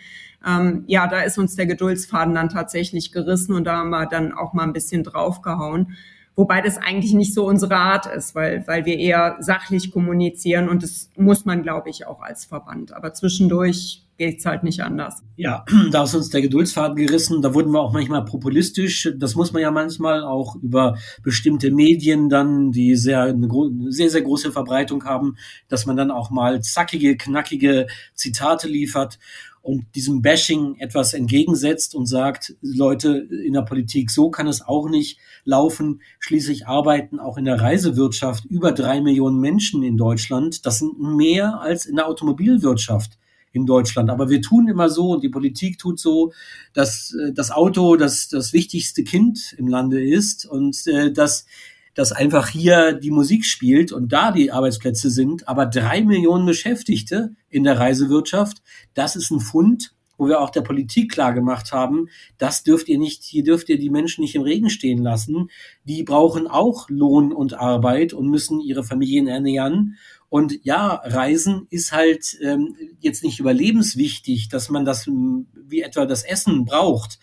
ähm, 0.46 0.84
ja, 0.86 1.06
da 1.06 1.20
ist 1.22 1.38
uns 1.38 1.56
der 1.56 1.66
Geduldsfaden 1.66 2.34
dann 2.34 2.48
tatsächlich 2.48 3.12
gerissen 3.12 3.54
und 3.54 3.64
da 3.64 3.76
haben 3.76 3.90
wir 3.90 4.06
dann 4.06 4.32
auch 4.32 4.52
mal 4.52 4.64
ein 4.64 4.72
bisschen 4.72 5.04
draufgehauen. 5.04 5.96
Wobei 6.34 6.62
das 6.62 6.78
eigentlich 6.78 7.12
nicht 7.12 7.34
so 7.34 7.46
unsere 7.46 7.76
Art 7.76 8.06
ist, 8.06 8.34
weil, 8.34 8.66
weil 8.66 8.86
wir 8.86 8.98
eher 8.98 9.36
sachlich 9.40 9.90
kommunizieren 9.90 10.68
und 10.70 10.82
das 10.82 11.10
muss 11.16 11.44
man, 11.44 11.62
glaube 11.62 11.90
ich, 11.90 12.06
auch 12.06 12.22
als 12.22 12.46
Verband. 12.46 12.94
Aber 12.94 13.12
zwischendurch 13.12 14.02
geht's 14.16 14.46
halt 14.46 14.62
nicht 14.62 14.80
anders. 14.80 15.22
Ja, 15.36 15.64
da 15.90 16.04
ist 16.04 16.14
uns 16.14 16.30
der 16.30 16.40
Geduldsfaden 16.40 16.96
gerissen. 16.96 17.42
Da 17.42 17.54
wurden 17.54 17.72
wir 17.72 17.80
auch 17.80 17.92
manchmal 17.92 18.24
populistisch. 18.24 19.12
Das 19.16 19.34
muss 19.34 19.52
man 19.52 19.60
ja 19.60 19.70
manchmal 19.70 20.22
auch 20.22 20.56
über 20.56 20.96
bestimmte 21.22 21.70
Medien 21.70 22.28
dann, 22.28 22.72
die 22.72 22.96
sehr, 22.96 23.22
eine 23.22 23.48
sehr, 23.88 24.08
sehr 24.08 24.22
große 24.22 24.52
Verbreitung 24.52 25.04
haben, 25.04 25.36
dass 25.68 25.86
man 25.86 25.96
dann 25.96 26.10
auch 26.10 26.30
mal 26.30 26.62
zackige, 26.62 27.16
knackige 27.16 27.88
Zitate 28.14 28.68
liefert 28.68 29.18
und 29.62 29.86
diesem 29.94 30.22
Bashing 30.22 30.76
etwas 30.78 31.14
entgegensetzt 31.14 31.94
und 31.94 32.06
sagt, 32.06 32.54
Leute 32.60 33.28
in 33.44 33.52
der 33.52 33.62
Politik, 33.62 34.10
so 34.10 34.28
kann 34.28 34.48
es 34.48 34.60
auch 34.60 34.88
nicht 34.88 35.18
laufen. 35.44 36.02
Schließlich 36.18 36.66
arbeiten 36.66 37.20
auch 37.20 37.38
in 37.38 37.44
der 37.44 37.60
Reisewirtschaft 37.60 38.44
über 38.44 38.72
drei 38.72 39.00
Millionen 39.00 39.38
Menschen 39.38 39.84
in 39.84 39.96
Deutschland. 39.96 40.66
Das 40.66 40.80
sind 40.80 41.00
mehr 41.00 41.60
als 41.60 41.86
in 41.86 41.96
der 41.96 42.08
Automobilwirtschaft 42.08 43.18
in 43.52 43.66
Deutschland. 43.66 44.10
Aber 44.10 44.30
wir 44.30 44.42
tun 44.42 44.68
immer 44.68 44.88
so 44.88 45.10
und 45.10 45.22
die 45.22 45.28
Politik 45.28 45.78
tut 45.78 46.00
so, 46.00 46.32
dass 46.72 47.14
äh, 47.14 47.32
das 47.32 47.50
Auto 47.50 47.96
das, 47.96 48.28
das 48.28 48.52
wichtigste 48.52 49.04
Kind 49.04 49.54
im 49.58 49.68
Lande 49.68 50.02
ist 50.02 50.46
und 50.46 50.86
äh, 50.86 51.12
dass 51.12 51.46
dass 51.94 52.12
einfach 52.12 52.48
hier 52.48 52.94
die 52.94 53.10
Musik 53.10 53.44
spielt 53.44 53.92
und 53.92 54.12
da 54.12 54.32
die 54.32 54.50
Arbeitsplätze 54.50 55.10
sind, 55.10 55.48
aber 55.48 55.66
drei 55.66 56.02
Millionen 56.02 56.46
Beschäftigte 56.46 57.34
in 57.48 57.64
der 57.64 57.78
Reisewirtschaft, 57.78 58.62
das 58.94 59.16
ist 59.16 59.30
ein 59.30 59.40
Fund, 59.40 59.94
wo 60.22 60.28
wir 60.28 60.40
auch 60.40 60.50
der 60.50 60.60
Politik 60.60 61.10
klar 61.10 61.34
gemacht 61.34 61.72
haben, 61.72 62.08
das 62.38 62.62
dürft 62.62 62.88
ihr 62.88 62.98
nicht, 62.98 63.24
hier 63.24 63.42
dürft 63.42 63.68
ihr 63.68 63.78
die 63.78 63.90
Menschen 63.90 64.22
nicht 64.22 64.34
im 64.34 64.42
Regen 64.42 64.70
stehen 64.70 65.02
lassen. 65.02 65.48
Die 65.84 66.04
brauchen 66.04 66.46
auch 66.46 66.88
Lohn 66.88 67.32
und 67.32 67.54
Arbeit 67.54 68.12
und 68.12 68.28
müssen 68.28 68.60
ihre 68.60 68.84
Familien 68.84 69.26
ernähren. 69.26 69.96
Und 70.28 70.64
ja, 70.64 70.94
Reisen 71.04 71.66
ist 71.70 71.92
halt 71.92 72.38
ähm, 72.40 72.76
jetzt 73.00 73.24
nicht 73.24 73.40
überlebenswichtig, 73.40 74.48
dass 74.48 74.68
man 74.70 74.84
das 74.84 75.06
wie 75.08 75.82
etwa 75.82 76.06
das 76.06 76.22
Essen 76.22 76.66
braucht 76.66 77.18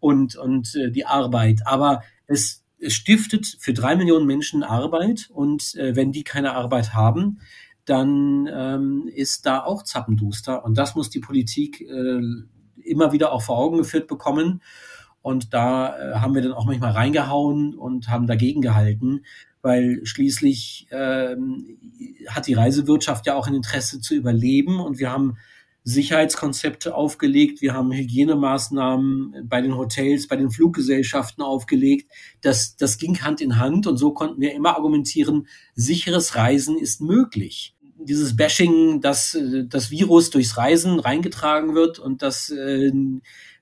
und, 0.00 0.34
und 0.34 0.74
äh, 0.74 0.90
die 0.90 1.06
Arbeit. 1.06 1.60
Aber 1.66 2.02
es 2.26 2.64
es 2.80 2.94
stiftet 2.94 3.56
für 3.58 3.72
drei 3.72 3.96
Millionen 3.96 4.26
Menschen 4.26 4.62
Arbeit 4.62 5.30
und 5.32 5.74
äh, 5.76 5.94
wenn 5.96 6.12
die 6.12 6.24
keine 6.24 6.54
Arbeit 6.54 6.94
haben, 6.94 7.40
dann 7.84 8.48
ähm, 8.52 9.10
ist 9.14 9.46
da 9.46 9.62
auch 9.62 9.82
Zappenduster. 9.82 10.64
Und 10.64 10.78
das 10.78 10.94
muss 10.94 11.10
die 11.10 11.20
Politik 11.20 11.80
äh, 11.80 12.20
immer 12.82 13.12
wieder 13.12 13.32
auch 13.32 13.42
vor 13.42 13.58
Augen 13.58 13.78
geführt 13.78 14.06
bekommen. 14.06 14.62
Und 15.22 15.52
da 15.52 15.98
äh, 15.98 16.14
haben 16.16 16.34
wir 16.34 16.42
dann 16.42 16.52
auch 16.52 16.66
manchmal 16.66 16.92
reingehauen 16.92 17.74
und 17.74 18.08
haben 18.08 18.26
dagegen 18.26 18.62
gehalten, 18.62 19.24
weil 19.62 20.00
schließlich 20.04 20.88
ähm, 20.90 21.78
hat 22.28 22.46
die 22.46 22.54
Reisewirtschaft 22.54 23.26
ja 23.26 23.34
auch 23.34 23.46
ein 23.46 23.54
Interesse 23.54 24.00
zu 24.00 24.14
überleben. 24.14 24.80
Und 24.80 24.98
wir 24.98 25.10
haben 25.10 25.36
Sicherheitskonzepte 25.90 26.94
aufgelegt, 26.94 27.60
wir 27.60 27.74
haben 27.74 27.92
Hygienemaßnahmen 27.92 29.48
bei 29.48 29.60
den 29.60 29.76
Hotels, 29.76 30.28
bei 30.28 30.36
den 30.36 30.50
Fluggesellschaften 30.50 31.42
aufgelegt. 31.42 32.10
Das, 32.40 32.76
das 32.76 32.98
ging 32.98 33.20
Hand 33.22 33.40
in 33.40 33.58
Hand 33.58 33.86
und 33.86 33.96
so 33.96 34.12
konnten 34.12 34.40
wir 34.40 34.54
immer 34.54 34.76
argumentieren, 34.76 35.48
sicheres 35.74 36.36
Reisen 36.36 36.78
ist 36.78 37.00
möglich. 37.00 37.74
Dieses 38.02 38.34
Bashing, 38.36 39.00
dass 39.00 39.36
das 39.66 39.90
Virus 39.90 40.30
durchs 40.30 40.56
Reisen 40.56 41.00
reingetragen 41.00 41.74
wird 41.74 41.98
und 41.98 42.22
dass 42.22 42.48
äh, 42.48 42.92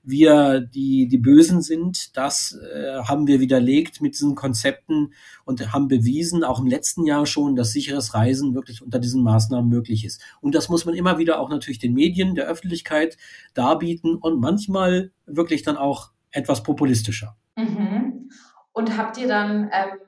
wir 0.03 0.61
die, 0.61 1.07
die 1.07 1.17
Bösen 1.17 1.61
sind. 1.61 2.15
Das 2.17 2.57
äh, 2.73 2.99
haben 3.03 3.27
wir 3.27 3.39
widerlegt 3.39 4.01
mit 4.01 4.13
diesen 4.13 4.35
Konzepten 4.35 5.13
und 5.45 5.73
haben 5.73 5.87
bewiesen, 5.87 6.43
auch 6.43 6.59
im 6.59 6.67
letzten 6.67 7.05
Jahr 7.05 7.25
schon, 7.25 7.55
dass 7.55 7.71
sicheres 7.71 8.13
Reisen 8.13 8.53
wirklich 8.55 8.81
unter 8.81 8.99
diesen 8.99 9.23
Maßnahmen 9.23 9.69
möglich 9.69 10.05
ist. 10.05 10.21
Und 10.41 10.55
das 10.55 10.69
muss 10.69 10.85
man 10.85 10.95
immer 10.95 11.17
wieder 11.17 11.39
auch 11.39 11.49
natürlich 11.49 11.79
den 11.79 11.93
Medien, 11.93 12.35
der 12.35 12.47
Öffentlichkeit 12.47 13.17
darbieten 13.53 14.15
und 14.15 14.39
manchmal 14.39 15.11
wirklich 15.25 15.63
dann 15.63 15.77
auch 15.77 16.11
etwas 16.31 16.63
populistischer. 16.63 17.35
Mhm. 17.55 18.29
Und 18.71 18.97
habt 18.97 19.17
ihr 19.17 19.27
dann 19.27 19.69
ähm, 19.73 19.99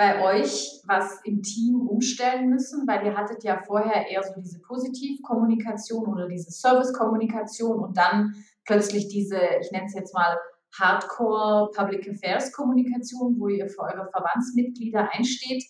bei 0.00 0.22
euch 0.22 0.80
was 0.86 1.20
im 1.24 1.42
Team 1.42 1.86
umstellen 1.86 2.48
müssen? 2.48 2.86
Weil 2.86 3.04
ihr 3.04 3.16
hattet 3.16 3.44
ja 3.44 3.60
vorher 3.66 4.08
eher 4.08 4.22
so 4.22 4.40
diese 4.40 4.58
Positivkommunikation 4.60 6.06
oder 6.06 6.26
diese 6.26 6.50
Servicekommunikation 6.50 7.78
und 7.78 7.98
dann 7.98 8.34
plötzlich 8.70 9.08
diese, 9.08 9.36
ich 9.60 9.72
nenne 9.72 9.86
es 9.86 9.94
jetzt 9.94 10.14
mal 10.14 10.38
Hardcore 10.78 11.70
Public 11.74 12.08
Affairs 12.08 12.52
Kommunikation, 12.52 13.34
wo 13.40 13.48
ihr 13.48 13.68
für 13.68 13.80
eure 13.80 14.08
Verbandsmitglieder 14.12 15.08
einsteht. 15.12 15.64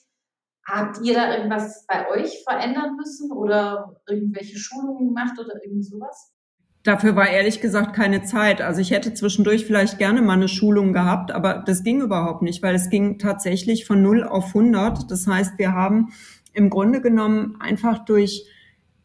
Habt 0.67 0.99
ihr 1.03 1.15
da 1.15 1.35
irgendwas 1.35 1.87
bei 1.87 2.11
euch 2.11 2.45
verändern 2.45 2.97
müssen 2.97 3.33
oder 3.33 3.97
irgendwelche 4.07 4.59
Schulungen 4.59 5.09
gemacht 5.09 5.39
oder 5.39 5.65
irgend 5.65 5.87
sowas? 5.87 6.35
Dafür 6.83 7.17
war 7.17 7.29
ehrlich 7.29 7.63
gesagt 7.63 7.95
keine 7.95 8.23
Zeit. 8.23 8.61
Also 8.61 8.83
ich 8.83 8.91
hätte 8.91 9.15
zwischendurch 9.15 9.65
vielleicht 9.65 9.99
gerne 9.99 10.21
mal 10.21 10.35
eine 10.35 10.49
Schulung 10.49 10.93
gehabt, 10.93 11.31
aber 11.31 11.63
das 11.67 11.83
ging 11.83 12.03
überhaupt 12.03 12.43
nicht, 12.43 12.63
weil 12.63 12.75
es 12.75 12.91
ging 12.91 13.19
tatsächlich 13.19 13.87
von 13.87 14.03
0 14.03 14.25
auf 14.25 14.49
100. 14.49 15.11
Das 15.11 15.27
heißt, 15.27 15.59
wir 15.59 15.73
haben 15.73 16.13
im 16.53 16.69
Grunde 16.69 17.01
genommen 17.01 17.57
einfach 17.61 18.05
durch 18.05 18.47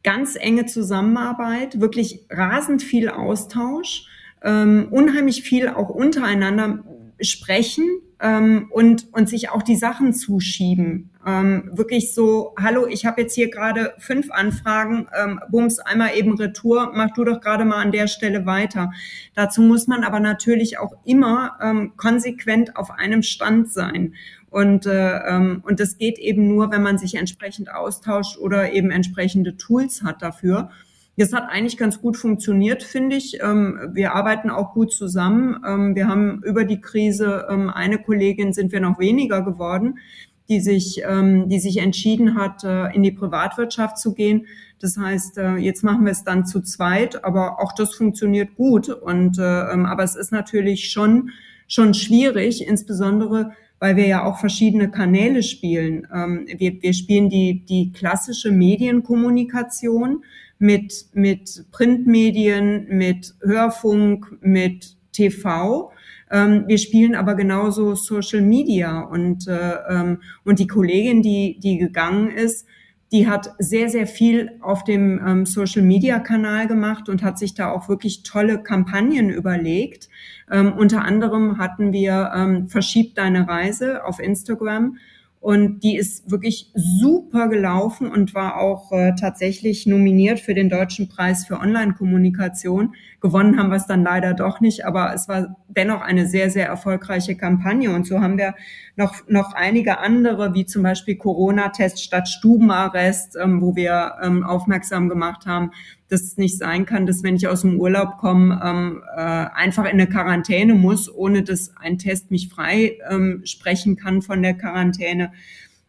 ganz 0.06 0.38
enge 0.40 0.68
Zusammenarbeit, 0.68 1.82
wirklich 1.82 2.26
rasend 2.30 2.84
viel 2.84 3.10
Austausch, 3.10 4.08
ähm, 4.44 4.88
unheimlich 4.92 5.42
viel 5.42 5.68
auch 5.68 5.90
untereinander 5.90 6.84
sprechen 7.20 7.86
ähm, 8.20 8.68
und, 8.72 9.08
und 9.14 9.28
sich 9.28 9.50
auch 9.50 9.64
die 9.64 9.76
Sachen 9.76 10.14
zuschieben. 10.14 11.10
Ähm, 11.26 11.72
wirklich 11.74 12.14
so, 12.14 12.54
hallo, 12.62 12.86
ich 12.86 13.08
habe 13.08 13.22
jetzt 13.22 13.34
hier 13.34 13.50
gerade 13.50 13.96
fünf 13.98 14.30
Anfragen, 14.30 15.08
ähm, 15.20 15.40
bums, 15.50 15.80
einmal 15.80 16.16
eben 16.16 16.38
Retour, 16.38 16.92
mach 16.94 17.12
du 17.16 17.24
doch 17.24 17.42
gerade 17.42 17.66
mal 17.66 17.82
an 17.82 17.92
der 17.92 18.08
Stelle 18.08 18.46
weiter. 18.46 18.92
Dazu 19.34 19.64
muss 19.64 19.88
man 19.88 20.04
aber 20.04 20.20
natürlich 20.20 20.78
auch 20.78 20.94
immer 21.04 21.58
ähm, 21.62 21.94
konsequent 21.98 22.78
auf 22.78 22.92
einem 22.92 23.24
Stand 23.24 23.72
sein. 23.72 24.14
Und, 24.56 24.86
äh, 24.86 25.18
ähm, 25.28 25.62
und 25.68 25.82
das 25.82 25.98
geht 25.98 26.18
eben 26.18 26.48
nur, 26.48 26.72
wenn 26.72 26.82
man 26.82 26.98
sich 26.98 27.16
entsprechend 27.16 27.70
austauscht 27.70 28.38
oder 28.38 28.72
eben 28.72 28.90
entsprechende 28.90 29.58
Tools 29.58 30.02
hat 30.02 30.22
dafür. 30.22 30.70
Das 31.18 31.34
hat 31.34 31.50
eigentlich 31.50 31.76
ganz 31.76 32.00
gut 32.00 32.16
funktioniert, 32.16 32.82
finde 32.82 33.18
ich. 33.18 33.42
Ähm, 33.44 33.78
wir 33.92 34.16
arbeiten 34.16 34.50
auch 34.50 34.72
gut 34.72 34.94
zusammen. 34.94 35.62
Ähm, 35.68 35.96
wir 35.96 36.08
haben 36.08 36.42
über 36.46 36.64
die 36.64 36.80
Krise 36.80 37.48
ähm, 37.50 37.70
eine 37.70 37.98
Kollegin 37.98 38.54
sind 38.54 38.72
wir 38.72 38.80
noch 38.80 38.98
weniger 38.98 39.42
geworden, 39.42 40.00
die 40.48 40.62
sich, 40.62 41.02
ähm, 41.06 41.50
die 41.50 41.60
sich 41.60 41.80
entschieden 41.80 42.36
hat, 42.36 42.64
äh, 42.64 42.96
in 42.96 43.04
die 43.04 43.12
Privatwirtschaft 43.12 43.98
zu 43.98 44.14
gehen. 44.14 44.46
Das 44.80 44.96
heißt, 44.96 45.38
äh, 45.38 45.56
jetzt 45.56 45.84
machen 45.84 46.06
wir 46.06 46.14
es 46.14 46.24
dann 46.24 46.46
zu 46.46 46.62
zweit, 46.62 47.26
aber 47.26 47.60
auch 47.60 47.74
das 47.74 47.94
funktioniert 47.94 48.56
gut. 48.56 48.88
Und 48.88 49.38
aber 49.38 50.04
es 50.04 50.16
ist 50.16 50.32
natürlich 50.32 50.92
schon 50.92 51.32
schon 51.68 51.94
schwierig, 51.94 52.66
insbesondere 52.66 53.52
weil 53.80 53.96
wir 53.96 54.08
ja 54.08 54.24
auch 54.26 54.40
verschiedene 54.40 54.90
Kanäle 54.90 55.44
spielen. 55.44 56.08
Ähm, 56.14 56.48
wir, 56.58 56.82
wir 56.82 56.94
spielen 56.94 57.30
die, 57.30 57.66
die 57.66 57.92
klassische 57.92 58.52
Medienkommunikation 58.52 60.24
mit, 60.58 61.08
mit 61.14 61.66
Printmedien, 61.72 62.88
mit 62.90 63.36
Hörfunk, 63.42 64.38
mit 64.42 64.96
TV. 65.12 65.92
Ähm, 66.32 66.66
wir 66.68 66.78
spielen 66.78 67.16
aber 67.16 67.36
genauso 67.36 67.96
Social 67.96 68.42
Media 68.42 69.02
und, 69.02 69.48
äh, 69.48 69.76
ähm, 69.90 70.22
und 70.44 70.60
die 70.60 70.68
Kollegin, 70.68 71.22
die, 71.22 71.60
die 71.60 71.78
gegangen 71.78 72.32
ist, 72.32 72.68
die 73.12 73.28
hat 73.28 73.54
sehr, 73.60 73.90
sehr 73.90 74.08
viel 74.08 74.58
auf 74.62 74.84
dem 74.84 75.22
ähm, 75.26 75.46
Social-Media-Kanal 75.46 76.68
gemacht 76.68 77.08
und 77.08 77.24
hat 77.24 77.38
sich 77.38 77.54
da 77.54 77.72
auch 77.72 77.88
wirklich 77.88 78.24
tolle 78.24 78.62
Kampagnen 78.62 79.30
überlegt. 79.30 80.10
Ähm, 80.52 80.74
unter 80.74 81.04
anderem 81.04 81.58
hatten 81.58 81.94
wir 81.94 82.32
ähm, 82.36 82.68
Verschieb 82.68 83.16
deine 83.16 83.48
Reise 83.48 84.04
auf 84.06 84.20
Instagram. 84.20 84.98
Und 85.46 85.82
die 85.84 85.96
ist 85.96 86.32
wirklich 86.32 86.72
super 86.74 87.50
gelaufen 87.50 88.10
und 88.10 88.34
war 88.34 88.58
auch 88.58 88.92
äh, 88.92 89.14
tatsächlich 89.14 89.86
nominiert 89.86 90.40
für 90.40 90.56
den 90.56 90.70
Deutschen 90.70 91.08
Preis 91.08 91.46
für 91.46 91.60
Online-Kommunikation. 91.60 92.96
Gewonnen 93.22 93.60
haben 93.60 93.70
wir 93.70 93.76
es 93.76 93.86
dann 93.86 94.02
leider 94.02 94.34
doch 94.34 94.60
nicht, 94.60 94.88
aber 94.88 95.14
es 95.14 95.28
war 95.28 95.56
dennoch 95.68 96.02
eine 96.02 96.26
sehr, 96.26 96.50
sehr 96.50 96.66
erfolgreiche 96.66 97.38
Kampagne. 97.38 97.92
Und 97.92 98.08
so 98.08 98.22
haben 98.22 98.40
wir 98.40 98.56
noch, 98.96 99.14
noch 99.28 99.54
einige 99.54 100.00
andere, 100.00 100.56
wie 100.56 100.66
zum 100.66 100.82
Beispiel 100.82 101.16
Corona-Test 101.16 102.04
statt 102.04 102.28
Stubenarrest, 102.28 103.38
ähm, 103.40 103.62
wo 103.62 103.76
wir 103.76 104.14
ähm, 104.24 104.44
aufmerksam 104.44 105.10
gemacht 105.10 105.46
haben, 105.46 105.70
dass 106.10 106.22
es 106.22 106.38
nicht 106.38 106.58
sein 106.58 106.86
kann, 106.86 107.06
dass 107.06 107.24
wenn 107.24 107.36
ich 107.36 107.48
aus 107.48 107.62
dem 107.62 107.80
Urlaub 107.80 108.18
komme, 108.18 108.60
ähm, 108.64 109.04
äh, 109.16 109.20
einfach 109.20 109.86
in 109.86 109.92
eine 109.92 110.08
Quarantäne 110.08 110.76
muss, 110.76 111.14
ohne 111.14 111.44
dass 111.44 111.76
ein 111.78 111.98
Test 111.98 112.32
mich 112.32 112.50
frei 112.50 112.98
ähm, 113.10 113.42
sprechen 113.46 113.96
kann 113.96 114.22
von 114.22 114.42
der 114.42 114.54
Quarantäne. 114.54 115.32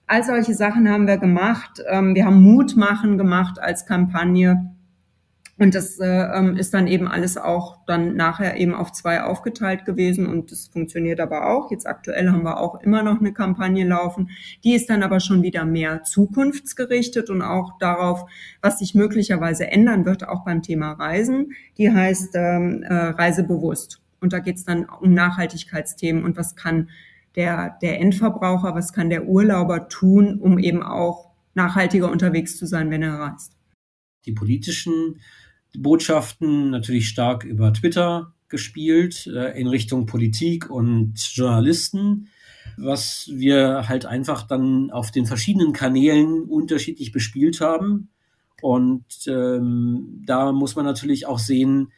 All 0.07 0.23
solche 0.23 0.55
Sachen 0.55 0.89
haben 0.89 1.07
wir 1.07 1.19
gemacht. 1.19 1.83
Ähm, 1.89 2.15
wir 2.15 2.25
haben 2.25 2.41
Mut 2.43 2.77
machen 2.77 3.19
gemacht 3.19 3.59
als 3.61 3.87
Kampagne. 3.87 4.76
Und 5.59 5.75
das 5.75 5.99
äh, 5.99 6.07
ähm, 6.07 6.57
ist 6.57 6.75
dann 6.75 6.87
eben 6.87 7.09
alles 7.09 7.39
auch 7.39 7.79
dann 7.87 8.15
nachher 8.15 8.59
eben 8.59 8.75
auf 8.75 8.93
zwei 8.93 9.23
aufgeteilt 9.23 9.87
gewesen 9.87 10.27
und 10.27 10.53
das 10.53 10.69
funktioniert 10.69 11.19
aber 11.19 11.49
auch. 11.49 11.71
Jetzt 11.71 11.87
aktuell 11.87 12.31
haben 12.31 12.43
wir 12.43 12.61
auch 12.61 12.83
immer 12.83 13.03
noch 13.03 13.21
eine 13.21 13.33
Kampagne 13.33 13.87
laufen. 13.87 14.29
Die 14.65 14.75
ist 14.75 14.91
dann 14.91 15.03
aber 15.03 15.19
schon 15.19 15.43
wieder 15.43 15.65
mehr 15.65 16.03
zukunftsgerichtet 16.03 17.31
und 17.31 17.41
auch 17.41 17.79
darauf, 17.79 18.27
was 18.61 18.81
sich 18.81 18.95
möglicherweise 18.95 19.71
ändern 19.71 20.05
wird, 20.05 20.29
auch 20.29 20.45
beim 20.45 20.63
Thema 20.63 20.93
Reisen. 20.93 21.53
Die 21.79 21.91
heißt 21.91 22.35
ähm, 22.35 22.83
äh, 22.83 22.95
Reisebewusst. 22.95 24.03
Und 24.21 24.35
da 24.35 24.41
geht 24.41 24.57
es 24.57 24.65
dann 24.65 24.85
um 24.85 25.15
Nachhaltigkeitsthemen 25.15 26.23
und 26.23 26.37
was 26.37 26.55
kann 26.55 26.91
der, 27.35 27.79
der 27.81 28.01
Endverbraucher, 28.01 28.75
was 28.75 28.93
kann 28.93 29.09
der 29.09 29.27
Urlauber 29.27 29.89
tun, 29.89 30.39
um 30.39 30.59
eben 30.59 30.83
auch 30.83 31.31
nachhaltiger 31.55 32.11
unterwegs 32.11 32.59
zu 32.59 32.67
sein, 32.67 32.91
wenn 32.91 33.03
er 33.03 33.15
reist. 33.15 33.53
Die 34.27 34.33
politischen 34.33 35.21
Botschaften 35.79 36.71
natürlich 36.71 37.09
stark 37.09 37.45
über 37.45 37.73
Twitter 37.73 38.33
gespielt 38.49 39.27
äh, 39.27 39.59
in 39.61 39.67
Richtung 39.67 40.07
Politik 40.07 40.71
und 40.71 41.15
Journalisten, 41.35 42.29
was 42.77 43.29
wir 43.33 43.89
halt 43.89 44.07
einfach 44.07 44.43
dann 44.43 44.91
auf 44.91 45.11
den 45.11 45.27
verschiedenen 45.27 45.73
Kanälen 45.73 46.43
unterschiedlich 46.45 47.13
bespielt 47.13 47.61
haben. 47.61 48.11
Und 48.63 49.05
ähm, 49.27 50.23
da 50.25 50.53
muss 50.53 50.77
man 50.77 50.85
natürlich 50.85 51.27
auch 51.27 51.39
sehen, 51.39 51.93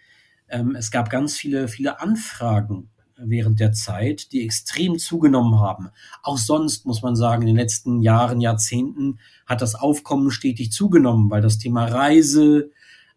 ähm, 0.48 0.74
es 0.76 0.90
gab 0.90 1.10
ganz 1.10 1.36
viele, 1.36 1.68
viele 1.68 2.00
Anfragen 2.00 2.90
während 3.18 3.60
der 3.60 3.72
Zeit, 3.72 4.32
die 4.32 4.44
extrem 4.44 4.98
zugenommen 4.98 5.58
haben. 5.58 5.88
Auch 6.22 6.38
sonst 6.38 6.86
muss 6.86 7.02
man 7.02 7.16
sagen, 7.16 7.42
in 7.42 7.48
den 7.48 7.56
letzten 7.56 8.00
Jahren, 8.00 8.40
Jahrzehnten 8.40 9.18
hat 9.46 9.60
das 9.60 9.74
Aufkommen 9.74 10.30
stetig 10.30 10.70
zugenommen, 10.70 11.28
weil 11.30 11.42
das 11.42 11.58
Thema 11.58 11.86
Reise, 11.86 12.70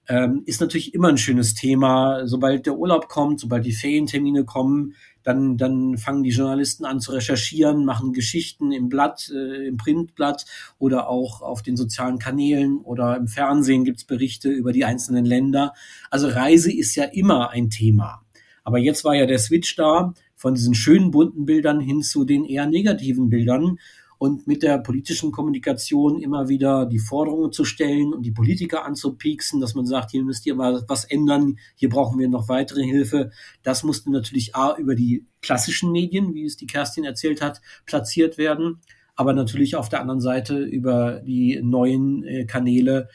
ähm, 0.08 0.44
ist 0.46 0.62
natürlich 0.62 0.94
immer 0.94 1.10
ein 1.10 1.18
schönes 1.18 1.54
Thema. 1.54 2.28
Sobald 2.28 2.66
der 2.66 2.78
Urlaub 2.78 3.08
kommt, 3.08 3.40
sobald 3.40 3.66
die 3.66 3.74
Ferientermine 3.74 4.46
kommen, 4.46 4.96
dann, 5.24 5.58
dann 5.58 5.98
fangen 5.98 6.24
die 6.24 6.32
Journalisten 6.32 6.86
an 6.86 7.00
zu 7.00 7.12
recherchieren, 7.12 7.86
machen 7.86 8.12
Geschichten 8.12 8.72
im 8.72 8.90
Blatt, 8.90 9.32
äh, 9.34 9.68
im 9.68 9.78
Printblatt 9.78 10.46
oder 10.80 11.08
auch 11.10 11.42
auf 11.42 11.62
den 11.62 11.78
sozialen 11.78 12.18
Kanälen 12.18 12.80
oder 12.80 13.16
im 13.18 13.28
Fernsehen 13.28 13.86
gibt's 13.86 14.04
Berichte 14.04 14.50
über 14.50 14.72
die 14.72 14.86
einzelnen 14.86 15.26
Länder. 15.26 15.74
Also 16.10 16.28
Reise 16.28 16.72
ist 16.74 16.96
ja 16.96 17.06
immer 17.06 17.52
ein 17.52 17.70
Thema. 17.70 18.24
Aber 18.64 18.80
jetzt 18.80 19.04
war 19.04 19.16
ja 19.16 19.26
der 19.26 19.40
Switch 19.40 19.76
da 19.76 20.14
von 20.36 20.56
diesen 20.56 20.74
schönen 20.74 21.12
bunten 21.12 21.46
Bildern 21.46 21.80
hin 21.80 22.02
zu 22.02 22.26
den 22.26 22.46
eher 22.46 22.66
negativen 22.66 23.30
Bildern 23.30 23.78
und 24.22 24.46
mit 24.46 24.62
der 24.62 24.78
politischen 24.78 25.32
Kommunikation 25.32 26.22
immer 26.22 26.48
wieder 26.48 26.86
die 26.86 27.00
Forderungen 27.00 27.52
zu 27.52 27.66
stellen 27.66 28.14
und 28.14 28.22
die 28.22 28.30
Politiker 28.30 28.86
anzupieksen, 28.86 29.60
dass 29.60 29.74
man 29.74 29.88
sagt, 29.88 30.12
hier 30.12 30.24
müsst 30.24 30.46
ihr 30.46 30.54
mal 30.54 30.86
was 30.88 31.06
ändern, 31.06 31.58
hier 31.74 31.90
brauchen 31.90 32.20
wir 32.20 32.30
noch 32.30 32.48
weitere 32.48 32.84
Hilfe. 32.84 33.32
Das 33.64 33.82
musste 33.82 34.12
natürlich 34.12 34.56
A 34.56 34.76
über 34.78 34.94
die 34.94 35.26
klassischen 35.42 35.92
Medien, 35.92 36.36
wie 36.36 36.46
es 36.46 36.56
die 36.56 36.68
Kerstin 36.68 37.04
erzählt 37.04 37.42
hat, 37.42 37.62
platziert 37.88 38.38
werden, 38.38 38.82
aber 39.16 39.34
natürlich 39.34 39.76
auf 39.76 39.90
der 39.90 40.02
anderen 40.02 40.22
Seite 40.22 40.60
über 40.60 41.22
die 41.26 41.60
neuen 41.64 42.24
äh, 42.24 42.46
Kanäle 42.46 43.10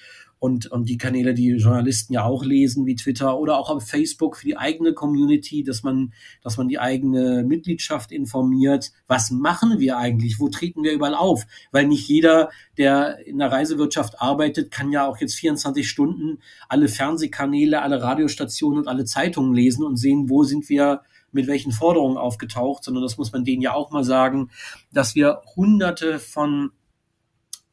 und, 0.47 0.67
und 0.67 0.89
die 0.89 0.97
Kanäle, 0.97 1.35
die 1.35 1.51
Journalisten 1.57 2.13
ja 2.13 2.23
auch 2.23 2.45
lesen, 2.45 2.87
wie 2.87 2.95
Twitter 2.95 3.37
oder 3.37 3.59
auch 3.59 3.69
auf 3.69 3.85
Facebook 3.85 4.37
für 4.37 4.47
die 4.47 4.57
eigene 4.57 4.93
Community, 4.93 5.65
dass 5.65 5.83
man, 5.83 6.13
dass 6.41 6.57
man 6.57 6.69
die 6.69 6.79
eigene 6.79 7.43
Mitgliedschaft 7.43 8.13
informiert. 8.13 8.93
Was 9.09 9.33
machen 9.33 9.81
wir 9.81 9.99
eigentlich? 9.99 10.39
Wo 10.39 10.49
treten 10.49 10.85
wir 10.85 10.93
überall 10.93 11.17
auf? 11.17 11.47
Weil 11.73 11.89
nicht 11.89 12.09
jeder, 12.09 12.51
der 12.79 13.27
in 13.27 13.39
der 13.39 13.51
Reisewirtschaft 13.51 14.23
arbeitet, 14.23 14.71
kann 14.71 14.93
ja 14.93 15.05
auch 15.05 15.19
jetzt 15.19 15.35
24 15.35 15.89
Stunden 15.89 16.39
alle 16.69 16.87
Fernsehkanäle, 16.87 17.83
alle 17.83 18.01
Radiostationen 18.01 18.79
und 18.79 18.89
alle 18.89 19.05
Zeitungen 19.05 19.53
lesen 19.53 19.85
und 19.85 19.97
sehen, 19.97 20.31
wo 20.31 20.45
sind 20.45 20.69
wir 20.69 21.01
mit 21.33 21.49
welchen 21.49 21.73
Forderungen 21.73 22.19
aufgetaucht, 22.19 22.85
sondern 22.85 23.03
das 23.03 23.19
muss 23.19 23.33
man 23.33 23.45
denen 23.45 23.63
ja 23.63 23.75
auch 23.75 23.91
mal 23.91 24.05
sagen, 24.05 24.51
dass 24.93 25.17
wir 25.17 25.43
hunderte 25.57 26.21
von 26.21 26.71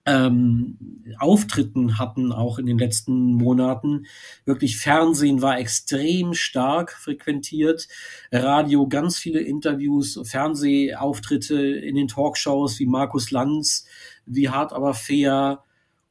ähm, 0.05 0.77
Auftritten 1.17 1.97
hatten, 1.97 2.31
auch 2.31 2.59
in 2.59 2.65
den 2.65 2.77
letzten 2.77 3.33
Monaten. 3.33 4.05
Wirklich 4.45 4.77
Fernsehen 4.77 5.41
war 5.41 5.59
extrem 5.59 6.33
stark 6.33 6.91
frequentiert, 6.91 7.87
Radio 8.31 8.87
ganz 8.87 9.17
viele 9.17 9.39
Interviews, 9.39 10.19
Fernsehauftritte 10.23 11.57
in 11.57 11.95
den 11.95 12.07
Talkshows 12.07 12.79
wie 12.79 12.85
Markus 12.85 13.31
Lanz, 13.31 13.85
wie 14.25 14.49
hart 14.49 14.73
aber 14.73 14.93
fair 14.93 15.63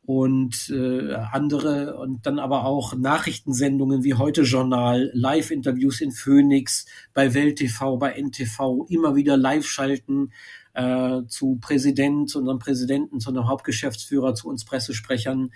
und 0.05 0.68
äh, 0.70 1.14
andere 1.14 1.96
und 1.96 2.26
dann 2.26 2.40
aber 2.40 2.64
auch 2.64 2.94
Nachrichtensendungen 2.94 4.02
wie 4.02 4.14
heute 4.14 4.42
Journal, 4.42 5.11
Live-Interviews 5.14 6.00
in 6.00 6.11
Phoenix, 6.11 6.87
bei 7.14 7.35
Welt 7.35 7.59
TV, 7.59 7.98
bei 7.98 8.20
NTV, 8.20 8.87
immer 8.88 9.14
wieder 9.14 9.37
live 9.37 9.66
schalten 9.66 10.33
äh, 10.74 11.22
zu 11.26 11.58
Präsident, 11.61 12.30
zu 12.30 12.38
unserem 12.38 12.58
Präsidenten, 12.58 13.20
zu 13.20 13.30
unserem 13.30 13.48
Hauptgeschäftsführer, 13.48 14.35
zu 14.35 14.48
uns 14.48 14.64
Pressesprechern. 14.64 15.50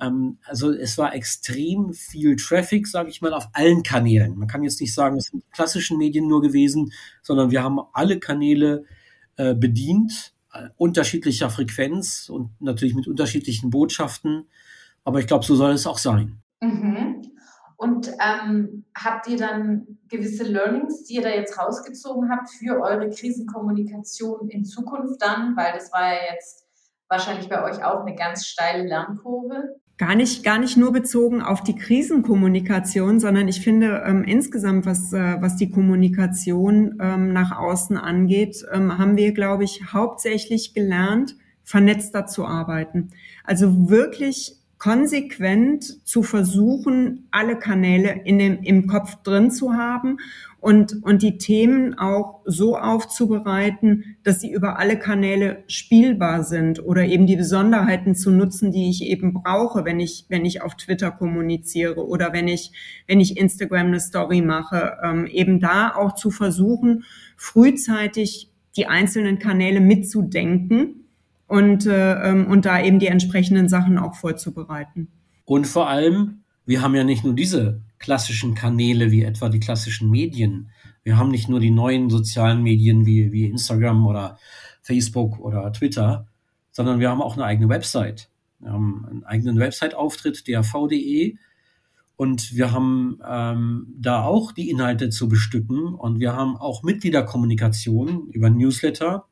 Ähm, 0.00 0.38
also 0.44 0.70
es 0.72 0.98
war 0.98 1.14
extrem 1.14 1.92
viel 1.92 2.36
Traffic, 2.36 2.86
sage 2.86 3.10
ich 3.10 3.20
mal, 3.20 3.34
auf 3.34 3.48
allen 3.52 3.82
Kanälen. 3.82 4.36
Man 4.36 4.48
kann 4.48 4.62
jetzt 4.62 4.80
nicht 4.80 4.94
sagen, 4.94 5.16
es 5.16 5.26
sind 5.26 5.44
klassischen 5.52 5.98
Medien 5.98 6.26
nur 6.26 6.42
gewesen, 6.42 6.92
sondern 7.22 7.50
wir 7.50 7.62
haben 7.62 7.80
alle 7.92 8.18
Kanäle 8.18 8.84
äh, 9.36 9.54
bedient, 9.54 10.34
äh, 10.52 10.68
unterschiedlicher 10.76 11.50
Frequenz 11.50 12.28
und 12.28 12.50
natürlich 12.60 12.94
mit 12.94 13.08
unterschiedlichen 13.08 13.70
Botschaften. 13.70 14.48
Aber 15.04 15.18
ich 15.18 15.26
glaube, 15.26 15.44
so 15.44 15.56
soll 15.56 15.72
es 15.72 15.86
auch 15.86 15.98
sein. 15.98 16.42
Mhm. 16.60 17.21
Und 17.82 18.12
ähm, 18.20 18.84
habt 18.96 19.26
ihr 19.26 19.36
dann 19.36 19.98
gewisse 20.08 20.44
Learnings, 20.44 21.02
die 21.02 21.14
ihr 21.14 21.22
da 21.22 21.30
jetzt 21.30 21.58
rausgezogen 21.58 22.30
habt 22.30 22.48
für 22.48 22.80
eure 22.80 23.10
Krisenkommunikation 23.10 24.48
in 24.50 24.64
Zukunft 24.64 25.20
dann? 25.20 25.56
Weil 25.56 25.72
das 25.72 25.92
war 25.92 26.12
ja 26.12 26.32
jetzt 26.32 26.64
wahrscheinlich 27.08 27.48
bei 27.48 27.60
euch 27.64 27.82
auch 27.84 28.06
eine 28.06 28.14
ganz 28.14 28.46
steile 28.46 28.86
Lernkurve. 28.86 29.80
Gar 29.98 30.14
nicht, 30.14 30.44
gar 30.44 30.60
nicht 30.60 30.76
nur 30.76 30.92
bezogen 30.92 31.42
auf 31.42 31.64
die 31.64 31.74
Krisenkommunikation, 31.74 33.18
sondern 33.18 33.48
ich 33.48 33.60
finde 33.62 34.04
ähm, 34.06 34.22
insgesamt, 34.22 34.86
was, 34.86 35.12
äh, 35.12 35.42
was 35.42 35.56
die 35.56 35.68
Kommunikation 35.68 36.98
ähm, 37.00 37.32
nach 37.32 37.50
außen 37.58 37.96
angeht, 37.96 38.64
ähm, 38.72 38.96
haben 38.96 39.16
wir, 39.16 39.32
glaube 39.32 39.64
ich, 39.64 39.92
hauptsächlich 39.92 40.72
gelernt, 40.72 41.34
vernetzter 41.64 42.26
zu 42.26 42.46
arbeiten. 42.46 43.10
Also 43.42 43.90
wirklich 43.90 44.61
konsequent 44.82 46.04
zu 46.04 46.24
versuchen, 46.24 47.28
alle 47.30 47.56
Kanäle 47.56 48.20
in 48.24 48.40
dem, 48.40 48.64
im 48.64 48.88
Kopf 48.88 49.22
drin 49.22 49.52
zu 49.52 49.74
haben 49.74 50.16
und, 50.58 51.04
und 51.04 51.22
die 51.22 51.38
Themen 51.38 51.96
auch 51.96 52.40
so 52.46 52.76
aufzubereiten, 52.76 54.16
dass 54.24 54.40
sie 54.40 54.50
über 54.50 54.80
alle 54.80 54.98
Kanäle 54.98 55.62
spielbar 55.68 56.42
sind 56.42 56.84
oder 56.84 57.04
eben 57.04 57.28
die 57.28 57.36
Besonderheiten 57.36 58.16
zu 58.16 58.32
nutzen, 58.32 58.72
die 58.72 58.90
ich 58.90 59.04
eben 59.04 59.32
brauche, 59.32 59.84
wenn 59.84 60.00
ich, 60.00 60.26
wenn 60.28 60.44
ich 60.44 60.62
auf 60.62 60.74
Twitter 60.74 61.12
kommuniziere 61.12 62.04
oder 62.04 62.32
wenn 62.32 62.48
ich, 62.48 62.72
wenn 63.06 63.20
ich 63.20 63.36
Instagram 63.36 63.86
eine 63.86 64.00
Story 64.00 64.40
mache, 64.40 64.98
ähm, 65.04 65.26
eben 65.26 65.60
da 65.60 65.94
auch 65.94 66.16
zu 66.16 66.32
versuchen, 66.32 67.04
frühzeitig 67.36 68.50
die 68.74 68.88
einzelnen 68.88 69.38
Kanäle 69.38 69.80
mitzudenken 69.80 71.01
und, 71.52 71.84
äh, 71.84 72.30
ähm, 72.30 72.46
und 72.46 72.64
da 72.64 72.82
eben 72.82 72.98
die 72.98 73.08
entsprechenden 73.08 73.68
Sachen 73.68 73.98
auch 73.98 74.14
vorzubereiten. 74.14 75.08
Und 75.44 75.66
vor 75.66 75.86
allem, 75.86 76.44
wir 76.64 76.80
haben 76.80 76.94
ja 76.94 77.04
nicht 77.04 77.24
nur 77.24 77.34
diese 77.34 77.82
klassischen 77.98 78.54
Kanäle 78.54 79.10
wie 79.10 79.22
etwa 79.22 79.50
die 79.50 79.60
klassischen 79.60 80.10
Medien. 80.10 80.70
Wir 81.02 81.18
haben 81.18 81.30
nicht 81.30 81.50
nur 81.50 81.60
die 81.60 81.70
neuen 81.70 82.08
sozialen 82.08 82.62
Medien 82.62 83.04
wie, 83.04 83.32
wie 83.32 83.44
Instagram 83.44 84.06
oder 84.06 84.38
Facebook 84.80 85.40
oder 85.40 85.70
Twitter, 85.74 86.26
sondern 86.70 87.00
wir 87.00 87.10
haben 87.10 87.20
auch 87.20 87.34
eine 87.36 87.44
eigene 87.44 87.68
Website. 87.68 88.30
Wir 88.58 88.72
haben 88.72 89.04
einen 89.10 89.24
eigenen 89.24 89.58
Website-Auftritt, 89.58 90.48
dav.de. 90.48 91.36
Und 92.16 92.56
wir 92.56 92.72
haben 92.72 93.18
ähm, 93.28 93.88
da 93.98 94.24
auch 94.24 94.52
die 94.52 94.70
Inhalte 94.70 95.10
zu 95.10 95.28
bestücken. 95.28 95.94
Und 95.94 96.18
wir 96.18 96.34
haben 96.34 96.56
auch 96.56 96.82
Mitgliederkommunikation 96.82 98.28
über 98.30 98.48
Newsletter 98.48 99.26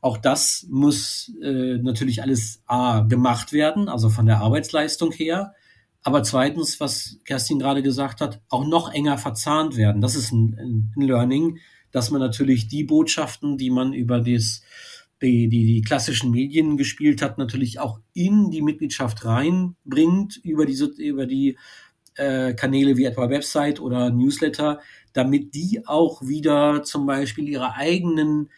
Auch 0.00 0.16
das 0.16 0.66
muss 0.70 1.32
äh, 1.42 1.76
natürlich 1.78 2.22
alles 2.22 2.62
A 2.66 3.00
gemacht 3.00 3.52
werden, 3.52 3.88
also 3.88 4.08
von 4.08 4.26
der 4.26 4.38
Arbeitsleistung 4.38 5.12
her. 5.12 5.54
Aber 6.02 6.22
zweitens, 6.22 6.80
was 6.80 7.18
Kerstin 7.24 7.58
gerade 7.58 7.82
gesagt 7.82 8.20
hat, 8.22 8.40
auch 8.48 8.66
noch 8.66 8.92
enger 8.92 9.18
verzahnt 9.18 9.76
werden. 9.76 10.00
Das 10.00 10.14
ist 10.14 10.32
ein, 10.32 10.92
ein 10.96 11.02
Learning, 11.02 11.58
dass 11.92 12.10
man 12.10 12.20
natürlich 12.20 12.68
die 12.68 12.84
Botschaften, 12.84 13.58
die 13.58 13.70
man 13.70 13.92
über 13.92 14.20
das, 14.20 14.62
die, 15.20 15.48
die, 15.48 15.66
die 15.66 15.82
klassischen 15.82 16.30
Medien 16.30 16.78
gespielt 16.78 17.20
hat, 17.20 17.36
natürlich 17.36 17.78
auch 17.78 18.00
in 18.14 18.50
die 18.50 18.62
Mitgliedschaft 18.62 19.24
reinbringt, 19.26 20.40
über 20.42 20.64
diese, 20.64 20.86
über 20.86 21.26
die 21.26 21.58
äh, 22.14 22.54
Kanäle 22.54 22.96
wie 22.96 23.04
etwa 23.04 23.28
Website 23.28 23.80
oder 23.80 24.10
Newsletter, 24.10 24.80
damit 25.12 25.54
die 25.54 25.86
auch 25.86 26.22
wieder 26.22 26.82
zum 26.82 27.04
Beispiel 27.04 27.48
ihre 27.48 27.74
eigenen 27.74 28.48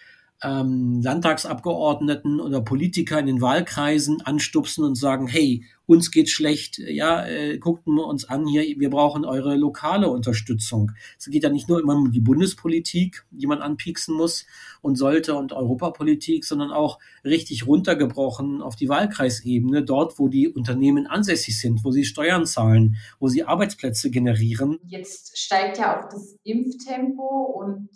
ähm, 0.43 1.01
Landtagsabgeordneten 1.03 2.41
oder 2.41 2.61
Politiker 2.61 3.19
in 3.19 3.27
den 3.27 3.41
Wahlkreisen 3.41 4.21
anstupsen 4.23 4.85
und 4.85 4.97
sagen, 4.97 5.29
hey, 5.29 5.65
uns 5.87 6.11
geht's 6.11 6.31
schlecht, 6.31 6.79
ja, 6.79 7.27
äh, 7.27 7.59
guckt 7.59 7.87
wir 7.87 8.07
uns 8.07 8.25
an 8.25 8.47
hier, 8.47 8.63
wir 8.63 8.91
brauchen 8.91 9.25
eure 9.25 9.57
lokale 9.57 10.09
Unterstützung. 10.09 10.93
Es 11.19 11.27
geht 11.27 11.43
ja 11.43 11.51
nicht 11.51 11.69
nur 11.69 11.81
immer 11.81 11.95
um 11.95 12.11
die 12.11 12.21
Bundespolitik, 12.21 13.25
die 13.31 13.47
man 13.47 13.61
anpieksen 13.61 14.17
muss 14.17 14.47
und 14.81 14.97
sollte 14.97 15.35
und 15.35 15.53
Europapolitik, 15.53 16.45
sondern 16.45 16.71
auch 16.71 16.99
richtig 17.25 17.67
runtergebrochen 17.67 18.63
auf 18.63 18.75
die 18.75 18.89
Wahlkreisebene, 18.89 19.85
dort, 19.85 20.19
wo 20.19 20.29
die 20.29 20.49
Unternehmen 20.49 21.07
ansässig 21.07 21.61
sind, 21.61 21.85
wo 21.85 21.91
sie 21.91 22.05
Steuern 22.05 22.47
zahlen, 22.47 22.97
wo 23.19 23.29
sie 23.29 23.45
Arbeitsplätze 23.45 24.11
generieren. 24.11 24.79
Jetzt 24.87 25.39
steigt 25.39 25.79
ja 25.79 26.01
auch 26.01 26.09
das 26.09 26.37
Impftempo 26.43 27.61
und 27.61 27.89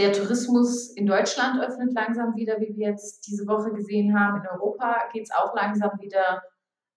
der 0.00 0.12
Tourismus 0.12 0.90
in 0.96 1.06
Deutschland 1.06 1.62
öffnet 1.62 1.92
langsam 1.92 2.34
wieder, 2.34 2.58
wie 2.60 2.74
wir 2.74 2.88
jetzt 2.88 3.26
diese 3.26 3.46
Woche 3.46 3.72
gesehen 3.72 4.18
haben. 4.18 4.40
In 4.40 4.48
Europa 4.48 4.96
geht 5.12 5.24
es 5.24 5.30
auch 5.30 5.54
langsam 5.54 5.90
wieder 6.00 6.42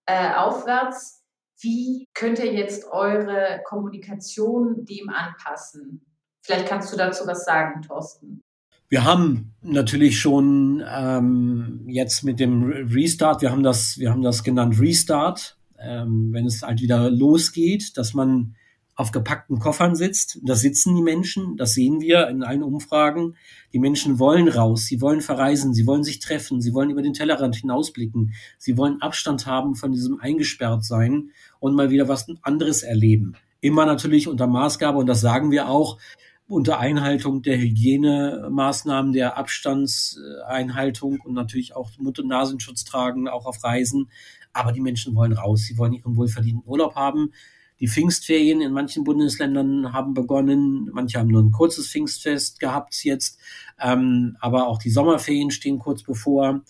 äh, 0.06 0.34
aufwärts. 0.34 1.22
Wie 1.60 2.08
könnt 2.14 2.38
ihr 2.38 2.52
jetzt 2.52 2.90
eure 2.90 3.60
Kommunikation 3.64 4.84
dem 4.86 5.10
anpassen? 5.10 6.04
Vielleicht 6.42 6.66
kannst 6.66 6.92
du 6.92 6.96
dazu 6.96 7.26
was 7.26 7.44
sagen, 7.44 7.82
Thorsten. 7.82 8.42
Wir 8.88 9.04
haben 9.04 9.54
natürlich 9.62 10.18
schon 10.18 10.82
ähm, 10.86 11.84
jetzt 11.86 12.22
mit 12.22 12.40
dem 12.40 12.64
Restart, 12.64 13.42
wir 13.42 13.50
haben 13.50 13.62
das, 13.62 13.98
wir 13.98 14.10
haben 14.10 14.22
das 14.22 14.44
genannt 14.44 14.78
Restart, 14.78 15.58
ähm, 15.78 16.30
wenn 16.32 16.46
es 16.46 16.62
halt 16.62 16.80
wieder 16.80 17.10
losgeht, 17.10 17.96
dass 17.96 18.14
man 18.14 18.56
auf 18.96 19.10
gepackten 19.10 19.58
Koffern 19.58 19.96
sitzt. 19.96 20.38
Da 20.42 20.54
sitzen 20.54 20.94
die 20.94 21.02
Menschen, 21.02 21.56
das 21.56 21.74
sehen 21.74 22.00
wir 22.00 22.28
in 22.28 22.42
allen 22.42 22.62
Umfragen. 22.62 23.36
Die 23.72 23.78
Menschen 23.78 24.18
wollen 24.18 24.48
raus, 24.48 24.86
sie 24.86 25.00
wollen 25.00 25.20
verreisen, 25.20 25.74
sie 25.74 25.86
wollen 25.86 26.04
sich 26.04 26.20
treffen, 26.20 26.60
sie 26.60 26.74
wollen 26.74 26.90
über 26.90 27.02
den 27.02 27.12
Tellerrand 27.12 27.56
hinausblicken, 27.56 28.34
sie 28.58 28.76
wollen 28.76 29.02
Abstand 29.02 29.46
haben 29.46 29.74
von 29.74 29.92
diesem 29.92 30.20
eingesperrt 30.20 30.84
sein 30.84 31.30
und 31.58 31.74
mal 31.74 31.90
wieder 31.90 32.08
was 32.08 32.26
anderes 32.42 32.82
erleben. 32.82 33.34
Immer 33.60 33.86
natürlich 33.86 34.28
unter 34.28 34.46
Maßgabe, 34.46 34.98
und 34.98 35.06
das 35.06 35.20
sagen 35.20 35.50
wir 35.50 35.68
auch, 35.68 35.98
unter 36.46 36.78
Einhaltung 36.78 37.42
der 37.42 37.58
Hygienemaßnahmen, 37.58 39.12
der 39.12 39.38
Abstandseinhaltung 39.38 41.20
und 41.24 41.32
natürlich 41.32 41.74
auch 41.74 41.90
Mund- 41.98 42.18
und 42.18 42.28
Nasenschutz 42.28 42.84
tragen, 42.84 43.28
auch 43.28 43.46
auf 43.46 43.64
Reisen. 43.64 44.10
Aber 44.52 44.72
die 44.72 44.80
Menschen 44.80 45.14
wollen 45.14 45.32
raus, 45.32 45.62
sie 45.62 45.78
wollen 45.78 45.94
ihren 45.94 46.16
wohlverdienten 46.16 46.68
Urlaub 46.68 46.94
haben. 46.94 47.32
Die 47.80 47.88
Pfingstferien 47.88 48.60
in 48.60 48.72
manchen 48.72 49.04
Bundesländern 49.04 49.92
haben 49.92 50.14
begonnen. 50.14 50.90
Manche 50.92 51.18
haben 51.18 51.28
nur 51.28 51.42
ein 51.42 51.50
kurzes 51.50 51.88
Pfingstfest 51.88 52.60
gehabt 52.60 53.04
jetzt. 53.04 53.38
Ähm, 53.80 54.36
aber 54.40 54.68
auch 54.68 54.78
die 54.78 54.90
Sommerferien 54.90 55.50
stehen 55.50 55.78
kurz 55.78 56.02
bevor. 56.02 56.62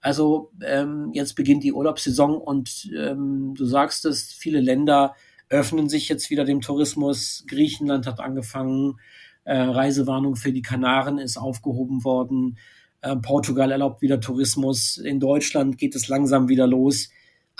Also 0.00 0.50
ähm, 0.64 1.10
jetzt 1.12 1.34
beginnt 1.34 1.62
die 1.62 1.72
Urlaubssaison 1.72 2.36
und 2.36 2.90
ähm, 2.96 3.54
du 3.56 3.64
sagst 3.64 4.04
es, 4.04 4.32
viele 4.32 4.60
Länder 4.60 5.14
öffnen 5.48 5.88
sich 5.88 6.08
jetzt 6.08 6.30
wieder 6.30 6.44
dem 6.44 6.60
Tourismus. 6.60 7.44
Griechenland 7.46 8.06
hat 8.06 8.20
angefangen. 8.20 8.98
Äh, 9.44 9.58
Reisewarnung 9.58 10.36
für 10.36 10.52
die 10.52 10.62
Kanaren 10.62 11.18
ist 11.18 11.36
aufgehoben 11.36 12.04
worden. 12.04 12.58
Äh, 13.00 13.16
Portugal 13.16 13.70
erlaubt 13.70 14.02
wieder 14.02 14.20
Tourismus. 14.20 14.96
In 14.96 15.20
Deutschland 15.20 15.78
geht 15.78 15.94
es 15.94 16.08
langsam 16.08 16.48
wieder 16.48 16.66
los. 16.66 17.10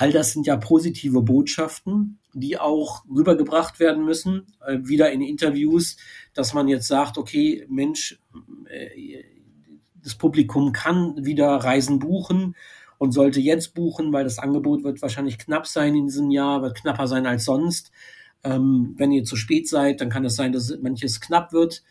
All 0.02 0.10
das 0.10 0.32
sind 0.32 0.48
ja 0.48 0.56
positive 0.56 1.22
Botschaften, 1.22 2.18
die 2.34 2.58
auch 2.58 3.04
rübergebracht 3.08 3.78
werden 3.78 4.04
müssen, 4.04 4.48
äh, 4.66 4.78
wieder 4.82 5.12
in 5.12 5.20
Interviews, 5.20 5.96
dass 6.34 6.54
man 6.54 6.66
jetzt 6.66 6.88
sagt, 6.88 7.18
okay, 7.18 7.64
Mensch, 7.68 8.18
äh, 8.68 9.22
das 10.02 10.16
Publikum 10.16 10.72
kann 10.72 11.24
wieder 11.24 11.50
Reisen 11.54 12.00
buchen 12.00 12.56
und 12.98 13.12
sollte 13.12 13.38
jetzt 13.38 13.74
buchen, 13.74 14.12
weil 14.12 14.24
das 14.24 14.40
Angebot 14.40 14.82
wird 14.82 15.00
wahrscheinlich 15.02 15.38
knapp 15.38 15.68
sein 15.68 15.94
in 15.94 16.06
diesem 16.06 16.32
Jahr, 16.32 16.62
wird 16.62 16.74
knapper 16.74 17.06
sein 17.06 17.24
als 17.24 17.44
sonst. 17.44 17.92
Ähm, 18.42 18.94
wenn 18.96 19.12
ihr 19.12 19.22
zu 19.22 19.36
spät 19.36 19.68
seid, 19.68 20.00
dann 20.00 20.10
kann 20.10 20.24
es 20.24 20.34
sein, 20.34 20.52
dass 20.52 20.76
manches 20.82 21.20
knapp 21.20 21.52
wird. 21.52 21.84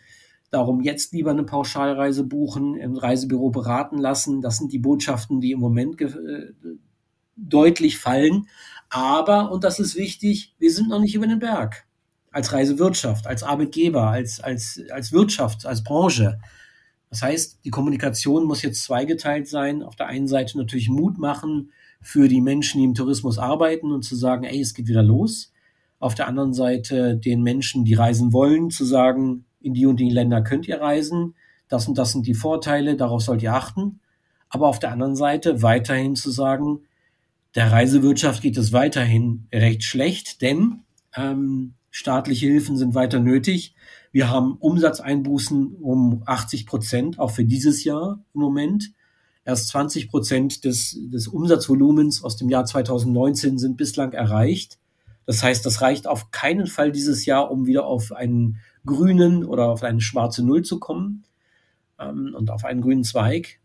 Darum 0.50 0.82
jetzt 0.82 1.14
lieber 1.14 1.32
eine 1.32 1.46
Pauschalreise 1.46 2.26
buchen, 2.26 2.76
im 2.76 2.98
Reisebüro 2.98 3.52
beraten 3.52 4.00
lassen. 4.00 4.42
Das 4.42 4.58
sind 4.58 4.74
die 4.74 4.80
Botschaften, 4.80 5.40
die 5.40 5.54
im 5.54 5.62
Moment 5.62 6.02
äh, 6.02 6.52
deutlich 7.50 7.98
fallen. 7.98 8.48
Aber, 8.90 9.52
und 9.52 9.64
das 9.64 9.80
ist 9.80 9.96
wichtig, 9.96 10.54
wir 10.60 10.72
sind 10.72 10.90
noch 10.90 11.00
nicht 11.00 11.16
über 11.16 11.28
den 11.28 11.40
Berg. 11.40 11.86
Als 12.32 12.54
Reisewirtschaft, 12.54 13.28
als 13.28 13.44
Arbeitgeber, 13.44 14.08
als, 14.08 14.40
als, 14.40 14.82
als 14.92 15.12
Wirtschaft, 15.12 15.66
als 15.66 15.84
Branche. 15.84 16.40
Das 17.10 17.22
heißt, 17.22 17.60
die 17.66 17.70
Kommunikation 17.72 18.46
muss 18.46 18.62
jetzt 18.62 18.84
zweigeteilt 18.84 19.48
sein. 19.48 19.84
Auf 19.84 19.96
der 19.96 20.08
einen 20.08 20.28
Seite 20.28 20.58
natürlich 20.58 20.90
Mut 20.90 21.18
machen 21.18 21.72
für 22.02 22.28
die 22.28 22.42
Menschen, 22.42 22.80
die 22.80 22.86
im 22.86 22.94
Tourismus 22.94 23.38
arbeiten 23.38 23.92
und 23.92 24.04
zu 24.04 24.16
sagen, 24.16 24.44
ey, 24.44 24.60
es 24.60 24.74
geht 24.74 24.88
wieder 24.88 25.04
los. 25.04 25.52
Auf 26.00 26.16
der 26.16 26.28
anderen 26.28 26.54
Seite 26.54 27.16
den 27.16 27.44
Menschen, 27.44 27.86
die 27.86 27.94
reisen 27.94 28.34
wollen, 28.34 28.72
zu 28.72 28.86
sagen, 28.86 29.46
in 29.60 29.74
die 29.74 29.86
und 29.86 30.00
die 30.00 30.10
Länder 30.10 30.42
könnt 30.42 30.68
ihr 30.68 30.82
reisen. 30.82 31.36
Das 31.68 31.88
und 31.88 31.98
das 31.98 32.12
sind 32.12 32.26
die 32.28 32.34
Vorteile, 32.34 32.96
darauf 32.96 33.22
sollt 33.22 33.44
ihr 33.44 33.54
achten. 33.54 34.00
Aber 34.50 34.68
auf 34.68 34.80
der 34.80 34.92
anderen 34.92 35.16
Seite 35.16 35.62
weiterhin 35.62 36.16
zu 36.16 36.32
sagen, 36.32 36.82
der 37.56 37.72
Reisewirtschaft 37.72 38.42
geht 38.42 38.58
es 38.58 38.72
weiterhin 38.72 39.48
recht 39.54 39.84
schlecht, 39.84 40.42
denn 40.42 40.84
ähm, 41.16 41.74
staatliche 41.90 42.48
Hilfen 42.48 42.78
sind 42.78 42.96
weiter 42.96 43.20
nötig. 43.20 43.76
Wir 44.12 44.30
haben 44.30 44.56
Umsatzeinbußen 44.58 45.76
um 45.76 46.24
80 46.26 46.66
Prozent, 46.66 47.20
auch 47.20 47.32
für 47.32 47.46
dieses 47.46 47.84
Jahr 47.84 48.24
im 48.34 48.42
Moment. 48.42 48.94
Erst 49.44 49.70
20 49.70 50.10
Prozent 50.10 50.66
des, 50.66 50.98
des 51.12 51.28
Umsatzvolumens 51.28 52.24
aus 52.24 52.38
dem 52.38 52.50
Jahr 52.50 52.66
2019 52.66 53.58
sind 53.58 53.76
bislang 53.76 54.14
erreicht. 54.14 54.78
Das 55.26 55.44
heißt, 55.44 55.66
das 55.66 55.82
reicht 55.82 56.08
auf 56.08 56.32
keinen 56.32 56.68
Fall 56.68 56.92
dieses 56.92 57.26
Jahr, 57.26 57.52
um 57.52 57.66
wieder 57.66 57.86
auf 57.86 58.12
einen 58.12 58.58
grünen 58.86 59.44
oder 59.44 59.68
auf 59.68 59.84
eine 59.84 60.02
schwarze 60.02 60.44
Null 60.44 60.64
zu 60.64 60.80
kommen 60.80 61.24
ähm, 62.00 62.34
und 62.36 62.50
auf 62.50 62.66
einen 62.66 62.82
grünen 62.82 63.04
Zweig 63.04 63.61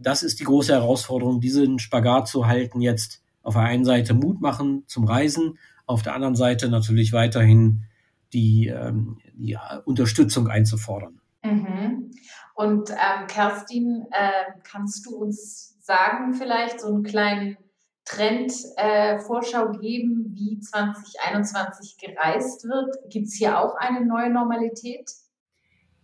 das 0.00 0.22
ist 0.22 0.40
die 0.40 0.44
große 0.44 0.72
Herausforderung, 0.72 1.40
diesen 1.40 1.78
Spagat 1.78 2.28
zu 2.28 2.46
halten, 2.46 2.80
jetzt 2.80 3.22
auf 3.42 3.54
der 3.54 3.62
einen 3.62 3.84
Seite 3.84 4.14
Mut 4.14 4.40
machen 4.40 4.84
zum 4.86 5.04
Reisen, 5.04 5.58
auf 5.86 6.02
der 6.02 6.14
anderen 6.14 6.36
Seite 6.36 6.68
natürlich 6.68 7.12
weiterhin 7.12 7.84
die, 8.32 8.68
ähm, 8.68 9.18
die 9.34 9.58
Unterstützung 9.84 10.48
einzufordern. 10.48 11.20
Mhm. 11.42 12.10
Und 12.54 12.90
ähm, 12.90 13.26
Kerstin, 13.26 14.06
äh, 14.10 14.52
kannst 14.62 15.06
du 15.06 15.16
uns 15.16 15.78
sagen, 15.80 16.34
vielleicht 16.34 16.80
so 16.80 16.88
einen 16.88 17.02
kleinen 17.02 17.56
Trendvorschau 18.04 19.72
äh, 19.72 19.78
geben, 19.78 20.26
wie 20.34 20.60
2021 20.60 21.96
gereist 21.98 22.64
wird? 22.64 22.96
Gibt 23.08 23.28
es 23.28 23.34
hier 23.34 23.58
auch 23.58 23.74
eine 23.76 24.04
neue 24.04 24.30
Normalität? 24.30 25.10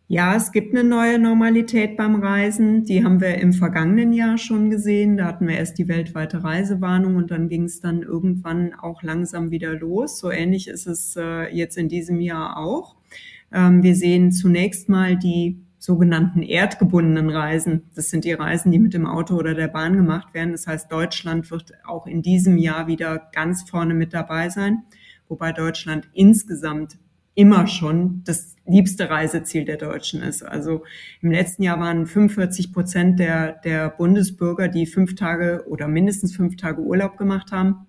Ja, 0.08 0.36
es 0.36 0.52
gibt 0.52 0.72
eine 0.72 0.88
neue 0.88 1.18
Normalität 1.18 1.96
beim 1.96 2.22
Reisen. 2.22 2.84
Die 2.84 3.02
haben 3.02 3.20
wir 3.20 3.38
im 3.38 3.52
vergangenen 3.52 4.12
Jahr 4.12 4.38
schon 4.38 4.70
gesehen. 4.70 5.16
Da 5.16 5.24
hatten 5.24 5.48
wir 5.48 5.56
erst 5.56 5.78
die 5.78 5.88
weltweite 5.88 6.44
Reisewarnung 6.44 7.16
und 7.16 7.32
dann 7.32 7.48
ging 7.48 7.64
es 7.64 7.80
dann 7.80 8.02
irgendwann 8.02 8.72
auch 8.72 9.02
langsam 9.02 9.50
wieder 9.50 9.74
los. 9.74 10.20
So 10.20 10.30
ähnlich 10.30 10.68
ist 10.68 10.86
es 10.86 11.16
äh, 11.16 11.52
jetzt 11.52 11.76
in 11.76 11.88
diesem 11.88 12.20
Jahr 12.20 12.56
auch. 12.56 12.94
Ähm, 13.52 13.82
wir 13.82 13.96
sehen 13.96 14.30
zunächst 14.30 14.88
mal 14.88 15.16
die 15.16 15.58
sogenannten 15.80 16.42
erdgebundenen 16.42 17.28
Reisen. 17.28 17.90
Das 17.96 18.08
sind 18.08 18.24
die 18.24 18.32
Reisen, 18.32 18.70
die 18.70 18.78
mit 18.78 18.94
dem 18.94 19.06
Auto 19.06 19.34
oder 19.34 19.54
der 19.54 19.68
Bahn 19.68 19.96
gemacht 19.96 20.34
werden. 20.34 20.52
Das 20.52 20.68
heißt, 20.68 20.90
Deutschland 20.90 21.50
wird 21.50 21.72
auch 21.84 22.06
in 22.06 22.22
diesem 22.22 22.58
Jahr 22.58 22.86
wieder 22.86 23.28
ganz 23.32 23.68
vorne 23.68 23.94
mit 23.94 24.14
dabei 24.14 24.50
sein, 24.50 24.84
wobei 25.26 25.50
Deutschland 25.50 26.08
insgesamt 26.12 26.96
immer 27.36 27.68
schon 27.68 28.22
das 28.24 28.56
liebste 28.66 29.08
Reiseziel 29.10 29.64
der 29.64 29.76
Deutschen 29.76 30.22
ist. 30.22 30.42
Also 30.42 30.82
im 31.20 31.30
letzten 31.30 31.62
Jahr 31.62 31.78
waren 31.78 32.06
45 32.06 32.72
Prozent 32.72 33.20
der, 33.20 33.52
der 33.52 33.90
Bundesbürger, 33.90 34.66
die 34.66 34.86
fünf 34.86 35.14
Tage 35.14 35.64
oder 35.68 35.86
mindestens 35.86 36.34
fünf 36.34 36.56
Tage 36.56 36.80
Urlaub 36.80 37.16
gemacht 37.16 37.52
haben, 37.52 37.86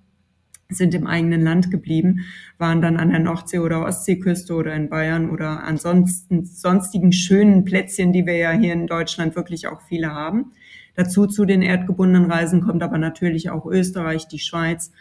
sind 0.69 0.93
im 0.93 1.07
eigenen 1.07 1.41
Land 1.41 1.71
geblieben, 1.71 2.25
waren 2.57 2.81
dann 2.81 2.97
an 2.97 3.09
der 3.09 3.19
Nordsee- 3.19 3.59
oder 3.59 3.85
Ostseeküste 3.85 4.53
oder 4.53 4.75
in 4.75 4.89
Bayern 4.89 5.29
oder 5.29 5.63
ansonsten 5.63 6.45
sonstigen 6.45 7.13
schönen 7.13 7.63
Plätzchen, 7.63 8.11
die 8.11 8.25
wir 8.25 8.35
ja 8.35 8.51
hier 8.51 8.73
in 8.73 8.85
Deutschland 8.85 9.37
wirklich 9.37 9.67
auch 9.67 9.81
viele 9.81 10.13
haben. 10.13 10.51
Dazu 10.95 11.25
zu 11.25 11.45
den 11.45 11.61
erdgebundenen 11.61 12.29
Reisen 12.29 12.61
kommt 12.61 12.83
aber 12.83 12.97
natürlich 12.97 13.49
auch 13.49 13.65
Österreich, 13.65 14.27
die 14.27 14.39
Schweiz, 14.39 14.91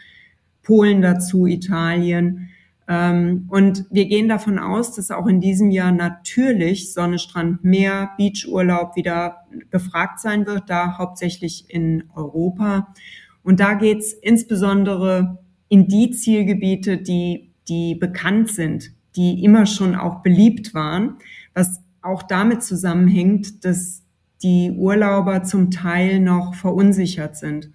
Polen 0.63 1.01
dazu, 1.01 1.47
Italien. 1.47 2.49
Ähm, 2.87 3.45
und 3.49 3.85
wir 3.91 4.05
gehen 4.05 4.29
davon 4.29 4.59
aus, 4.59 4.95
dass 4.95 5.11
auch 5.11 5.27
in 5.27 5.41
diesem 5.41 5.71
Jahr 5.71 5.91
natürlich 5.91 6.93
Sonne, 6.93 7.19
Strand, 7.19 7.63
Meer, 7.63 8.11
Beachurlaub 8.17 8.95
wieder 8.95 9.45
gefragt 9.69 10.19
sein 10.19 10.45
wird, 10.45 10.69
da 10.69 10.97
hauptsächlich 10.97 11.65
in 11.67 12.03
Europa. 12.15 12.93
Und 13.43 13.59
da 13.59 13.73
geht's 13.73 14.13
insbesondere 14.13 15.37
in 15.67 15.87
die 15.87 16.11
Zielgebiete, 16.11 16.97
die, 16.97 17.51
die 17.67 17.95
bekannt 17.95 18.51
sind, 18.51 18.91
die 19.15 19.43
immer 19.43 19.65
schon 19.65 19.95
auch 19.95 20.21
beliebt 20.21 20.73
waren, 20.73 21.17
was 21.53 21.81
auch 22.01 22.23
damit 22.23 22.63
zusammenhängt, 22.63 23.65
dass 23.65 24.03
die 24.43 24.71
Urlauber 24.71 25.43
zum 25.43 25.71
Teil 25.71 26.19
noch 26.19 26.53
verunsichert 26.53 27.35
sind 27.35 27.71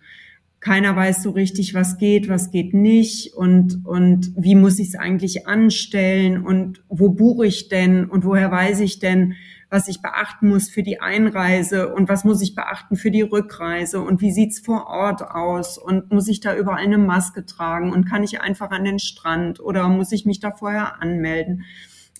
keiner 0.63 0.95
weiß 0.95 1.25
so 1.25 1.31
richtig, 1.31 1.75
was 1.75 1.99
geht, 1.99 2.29
was 2.29 2.53
geht 2.53 2.73
nicht 2.73 3.35
und, 3.35 3.85
und 3.85 4.33
wie 4.37 4.55
muss 4.55 4.79
ich 4.79 4.89
es 4.89 4.95
eigentlich 4.95 5.49
anstellen 5.49 6.47
und 6.47 6.85
wo 6.89 7.09
buche 7.09 7.47
ich 7.47 7.69
denn 7.69 8.05
und 8.05 8.25
woher 8.25 8.51
weiß 8.53 8.79
ich 8.79 9.01
denn, 9.01 9.35
was 9.71 9.89
ich 9.89 10.03
beachten 10.03 10.49
muss 10.49 10.69
für 10.69 10.85
die 10.85 11.01
Einreise 11.01 11.93
und 11.93 12.09
was 12.09 12.25
muss 12.25 12.41
ich 12.43 12.55
beachten 12.55 12.95
für 12.95 13.11
die 13.11 13.23
Rückreise 13.23 14.01
und 14.01 14.21
wie 14.21 14.31
sieht's 14.31 14.61
vor 14.61 14.87
Ort 14.87 15.23
aus 15.23 15.79
und 15.79 16.13
muss 16.13 16.29
ich 16.29 16.39
da 16.39 16.55
überall 16.55 16.79
eine 16.79 16.99
Maske 16.99 17.45
tragen 17.45 17.93
und 17.93 18.05
kann 18.05 18.23
ich 18.23 18.41
einfach 18.41 18.71
an 18.71 18.85
den 18.85 19.01
Strand 19.01 19.59
oder 19.59 19.89
muss 19.89 20.13
ich 20.13 20.27
mich 20.27 20.39
da 20.39 20.53
vorher 20.53 21.03
anmelden? 21.03 21.65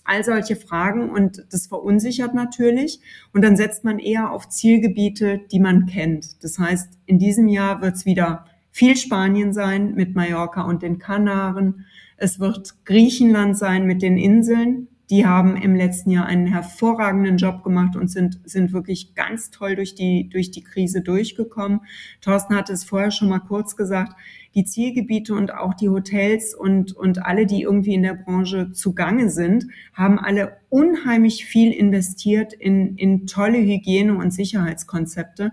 All 0.03 0.23
solche 0.23 0.55
Fragen 0.55 1.09
und 1.09 1.45
das 1.51 1.67
verunsichert 1.67 2.33
natürlich. 2.33 2.99
Und 3.33 3.43
dann 3.43 3.55
setzt 3.55 3.83
man 3.83 3.99
eher 3.99 4.31
auf 4.31 4.49
Zielgebiete, 4.49 5.41
die 5.51 5.59
man 5.59 5.85
kennt. 5.85 6.43
Das 6.43 6.59
heißt, 6.59 6.99
in 7.05 7.19
diesem 7.19 7.47
Jahr 7.47 7.81
wird 7.81 7.95
es 7.95 8.05
wieder 8.05 8.45
viel 8.71 8.97
Spanien 8.97 9.53
sein 9.53 9.93
mit 9.93 10.15
Mallorca 10.15 10.63
und 10.63 10.81
den 10.81 10.97
Kanaren. 10.97 11.85
Es 12.17 12.39
wird 12.39 12.85
Griechenland 12.85 13.57
sein 13.57 13.85
mit 13.85 14.01
den 14.01 14.17
Inseln. 14.17 14.87
Die 15.09 15.25
haben 15.25 15.57
im 15.57 15.75
letzten 15.75 16.09
Jahr 16.09 16.25
einen 16.25 16.47
hervorragenden 16.47 17.37
Job 17.37 17.63
gemacht 17.63 17.95
und 17.95 18.09
sind, 18.09 18.39
sind 18.45 18.73
wirklich 18.73 19.13
ganz 19.13 19.51
toll 19.51 19.75
durch 19.75 19.93
die, 19.95 20.29
durch 20.29 20.49
die 20.49 20.63
Krise 20.63 21.01
durchgekommen. 21.01 21.81
Thorsten 22.21 22.55
hatte 22.55 22.73
es 22.73 22.83
vorher 22.83 23.11
schon 23.11 23.29
mal 23.29 23.39
kurz 23.39 23.75
gesagt 23.75 24.13
die 24.55 24.65
Zielgebiete 24.65 25.33
und 25.33 25.53
auch 25.53 25.73
die 25.73 25.89
Hotels 25.89 26.53
und, 26.53 26.95
und 26.95 27.25
alle, 27.25 27.45
die 27.45 27.63
irgendwie 27.63 27.95
in 27.95 28.03
der 28.03 28.13
Branche 28.13 28.71
zugange 28.71 29.29
sind, 29.29 29.65
haben 29.93 30.19
alle 30.19 30.57
unheimlich 30.69 31.45
viel 31.45 31.71
investiert 31.71 32.53
in, 32.53 32.95
in 32.97 33.25
tolle 33.25 33.57
Hygiene- 33.57 34.17
und 34.17 34.31
Sicherheitskonzepte, 34.31 35.51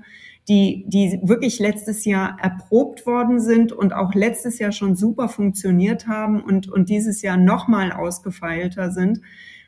die, 0.48 0.84
die 0.88 1.20
wirklich 1.22 1.60
letztes 1.60 2.04
Jahr 2.04 2.36
erprobt 2.40 3.06
worden 3.06 3.40
sind 3.40 3.72
und 3.72 3.92
auch 3.92 4.14
letztes 4.14 4.58
Jahr 4.58 4.72
schon 4.72 4.96
super 4.96 5.28
funktioniert 5.28 6.06
haben 6.06 6.42
und, 6.42 6.68
und 6.68 6.88
dieses 6.88 7.22
Jahr 7.22 7.36
nochmal 7.36 7.92
ausgefeilter 7.92 8.90
sind. 8.90 9.20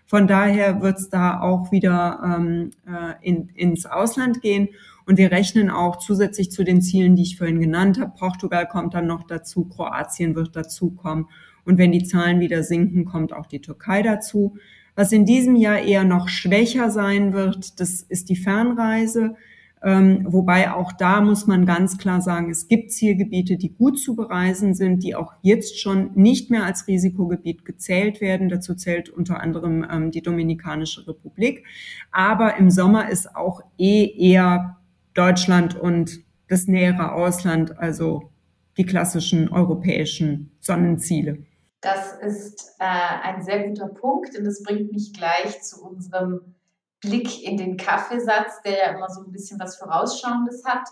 Von 0.06 0.26
daher 0.26 0.82
wird 0.82 0.98
es 0.98 1.08
da 1.08 1.40
auch 1.40 1.72
wieder 1.72 2.20
ähm, 2.22 2.70
äh, 2.86 3.14
in, 3.22 3.48
ins 3.54 3.86
Ausland 3.86 4.42
gehen. 4.42 4.68
Und 5.06 5.18
wir 5.18 5.30
rechnen 5.30 5.70
auch 5.70 5.98
zusätzlich 5.98 6.50
zu 6.50 6.64
den 6.64 6.80
Zielen, 6.80 7.16
die 7.16 7.22
ich 7.22 7.36
vorhin 7.36 7.60
genannt 7.60 8.00
habe. 8.00 8.12
Portugal 8.16 8.66
kommt 8.68 8.94
dann 8.94 9.06
noch 9.06 9.24
dazu, 9.24 9.64
Kroatien 9.64 10.34
wird 10.34 10.54
dazukommen. 10.54 11.26
Und 11.64 11.78
wenn 11.78 11.92
die 11.92 12.04
Zahlen 12.04 12.40
wieder 12.40 12.62
sinken, 12.62 13.04
kommt 13.04 13.32
auch 13.32 13.46
die 13.46 13.60
Türkei 13.60 14.02
dazu. 14.02 14.56
Was 14.94 15.12
in 15.12 15.24
diesem 15.24 15.56
Jahr 15.56 15.78
eher 15.78 16.04
noch 16.04 16.28
schwächer 16.28 16.90
sein 16.90 17.32
wird, 17.32 17.80
das 17.80 18.02
ist 18.02 18.28
die 18.28 18.36
Fernreise. 18.36 19.36
Ähm, 19.84 20.24
wobei 20.28 20.72
auch 20.72 20.92
da 20.92 21.20
muss 21.20 21.48
man 21.48 21.66
ganz 21.66 21.98
klar 21.98 22.20
sagen, 22.20 22.50
es 22.50 22.68
gibt 22.68 22.92
Zielgebiete, 22.92 23.56
die 23.56 23.70
gut 23.70 23.98
zu 23.98 24.14
bereisen 24.14 24.74
sind, 24.74 25.02
die 25.02 25.16
auch 25.16 25.32
jetzt 25.42 25.80
schon 25.80 26.12
nicht 26.14 26.50
mehr 26.50 26.64
als 26.64 26.86
Risikogebiet 26.86 27.64
gezählt 27.64 28.20
werden. 28.20 28.48
Dazu 28.48 28.74
zählt 28.74 29.08
unter 29.08 29.40
anderem 29.40 29.84
ähm, 29.90 30.10
die 30.12 30.22
Dominikanische 30.22 31.08
Republik. 31.08 31.64
Aber 32.12 32.58
im 32.58 32.70
Sommer 32.70 33.08
ist 33.08 33.34
auch 33.34 33.62
eh 33.76 34.06
eher 34.06 34.76
Deutschland 35.14 35.74
und 35.74 36.20
das 36.48 36.66
nähere 36.66 37.12
Ausland, 37.12 37.78
also 37.78 38.32
die 38.76 38.86
klassischen 38.86 39.48
europäischen 39.48 40.56
Sonnenziele. 40.60 41.44
Das 41.80 42.12
ist 42.20 42.76
äh, 42.78 42.84
ein 42.84 43.42
sehr 43.42 43.68
guter 43.68 43.88
Punkt 43.88 44.36
und 44.38 44.44
das 44.44 44.62
bringt 44.62 44.92
mich 44.92 45.12
gleich 45.12 45.62
zu 45.62 45.82
unserem 45.84 46.54
Blick 47.00 47.42
in 47.42 47.56
den 47.56 47.76
Kaffeesatz, 47.76 48.62
der 48.64 48.78
ja 48.78 48.94
immer 48.94 49.10
so 49.10 49.24
ein 49.24 49.32
bisschen 49.32 49.58
was 49.58 49.76
Vorausschauendes 49.76 50.64
hat. 50.64 50.88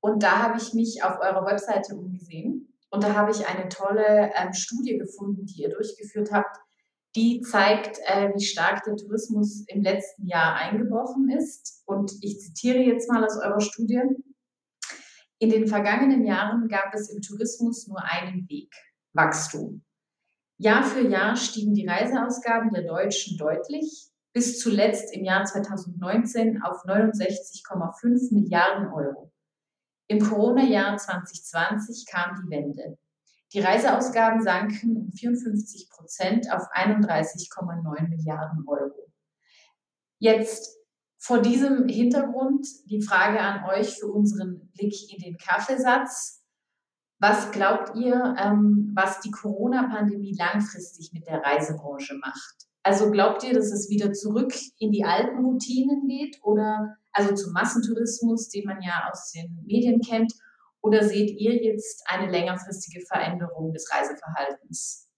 Und 0.00 0.22
da 0.22 0.38
habe 0.38 0.58
ich 0.58 0.72
mich 0.72 1.04
auf 1.04 1.20
eurer 1.20 1.44
Webseite 1.44 1.94
umgesehen 1.94 2.72
und 2.90 3.04
da 3.04 3.14
habe 3.14 3.30
ich 3.30 3.46
eine 3.46 3.68
tolle 3.68 4.32
ähm, 4.34 4.52
Studie 4.52 4.98
gefunden, 4.98 5.46
die 5.46 5.62
ihr 5.62 5.70
durchgeführt 5.70 6.32
habt, 6.32 6.58
die 7.14 7.42
zeigt, 7.42 7.98
äh, 8.06 8.30
wie 8.34 8.44
stark 8.44 8.84
der 8.84 8.96
Tourismus 8.96 9.64
im 9.68 9.82
letzten 9.82 10.26
Jahr 10.26 10.56
eingebrochen 10.56 11.30
ist. 11.30 11.82
Und 11.86 12.12
ich 12.22 12.40
zitiere 12.40 12.78
jetzt 12.78 13.10
mal 13.10 13.24
aus 13.24 13.36
eurer 13.36 13.60
Studie. 13.60 14.00
In 15.38 15.50
den 15.50 15.66
vergangenen 15.66 16.24
Jahren 16.24 16.68
gab 16.68 16.94
es 16.94 17.10
im 17.10 17.20
Tourismus 17.20 17.86
nur 17.88 18.02
einen 18.02 18.48
Weg, 18.48 18.72
Wachstum. 19.12 19.84
Jahr 20.58 20.84
für 20.84 21.06
Jahr 21.06 21.36
stiegen 21.36 21.74
die 21.74 21.86
Reiseausgaben 21.86 22.70
der 22.70 22.84
Deutschen 22.84 23.36
deutlich, 23.36 24.08
bis 24.32 24.60
zuletzt 24.60 25.12
im 25.14 25.24
Jahr 25.24 25.44
2019 25.44 26.62
auf 26.62 26.84
69,5 26.84 28.32
Milliarden 28.32 28.92
Euro. 28.92 29.32
Im 30.08 30.20
Corona-Jahr 30.20 30.96
2020 30.96 32.06
kam 32.06 32.40
die 32.42 32.50
Wende. 32.50 32.98
Die 33.52 33.60
Reiseausgaben 33.60 34.42
sanken 34.42 34.96
um 34.96 35.12
54 35.12 35.90
Prozent 35.90 36.50
auf 36.50 36.62
31,9 36.74 38.08
Milliarden 38.08 38.64
Euro. 38.66 39.12
Jetzt 40.18 40.78
vor 41.18 41.40
diesem 41.40 41.86
Hintergrund 41.86 42.66
die 42.86 43.02
Frage 43.02 43.40
an 43.40 43.64
euch 43.68 43.98
für 43.98 44.06
unseren 44.06 44.70
Blick 44.72 44.94
in 45.12 45.20
den 45.22 45.36
Kaffeesatz. 45.36 46.42
Was 47.18 47.52
glaubt 47.52 47.94
ihr, 47.96 48.34
ähm, 48.38 48.90
was 48.94 49.20
die 49.20 49.30
Corona-Pandemie 49.30 50.34
langfristig 50.36 51.12
mit 51.12 51.26
der 51.26 51.42
Reisebranche 51.42 52.14
macht? 52.14 52.66
Also 52.82 53.10
glaubt 53.10 53.44
ihr, 53.44 53.54
dass 53.54 53.70
es 53.70 53.88
wieder 53.90 54.12
zurück 54.12 54.52
in 54.78 54.90
die 54.90 55.04
alten 55.04 55.44
Routinen 55.44 56.08
geht 56.08 56.38
oder 56.42 56.96
also 57.12 57.34
zum 57.34 57.52
Massentourismus, 57.52 58.48
den 58.48 58.64
man 58.64 58.82
ja 58.82 59.08
aus 59.10 59.30
den 59.30 59.62
Medien 59.64 60.00
kennt? 60.00 60.32
Oder 60.82 61.04
seht 61.04 61.30
ihr 61.40 61.54
jetzt 61.62 62.04
eine 62.06 62.30
längerfristige 62.30 63.00
Veränderung 63.06 63.72
des 63.72 63.88
Reiseverhaltens? 63.90 65.08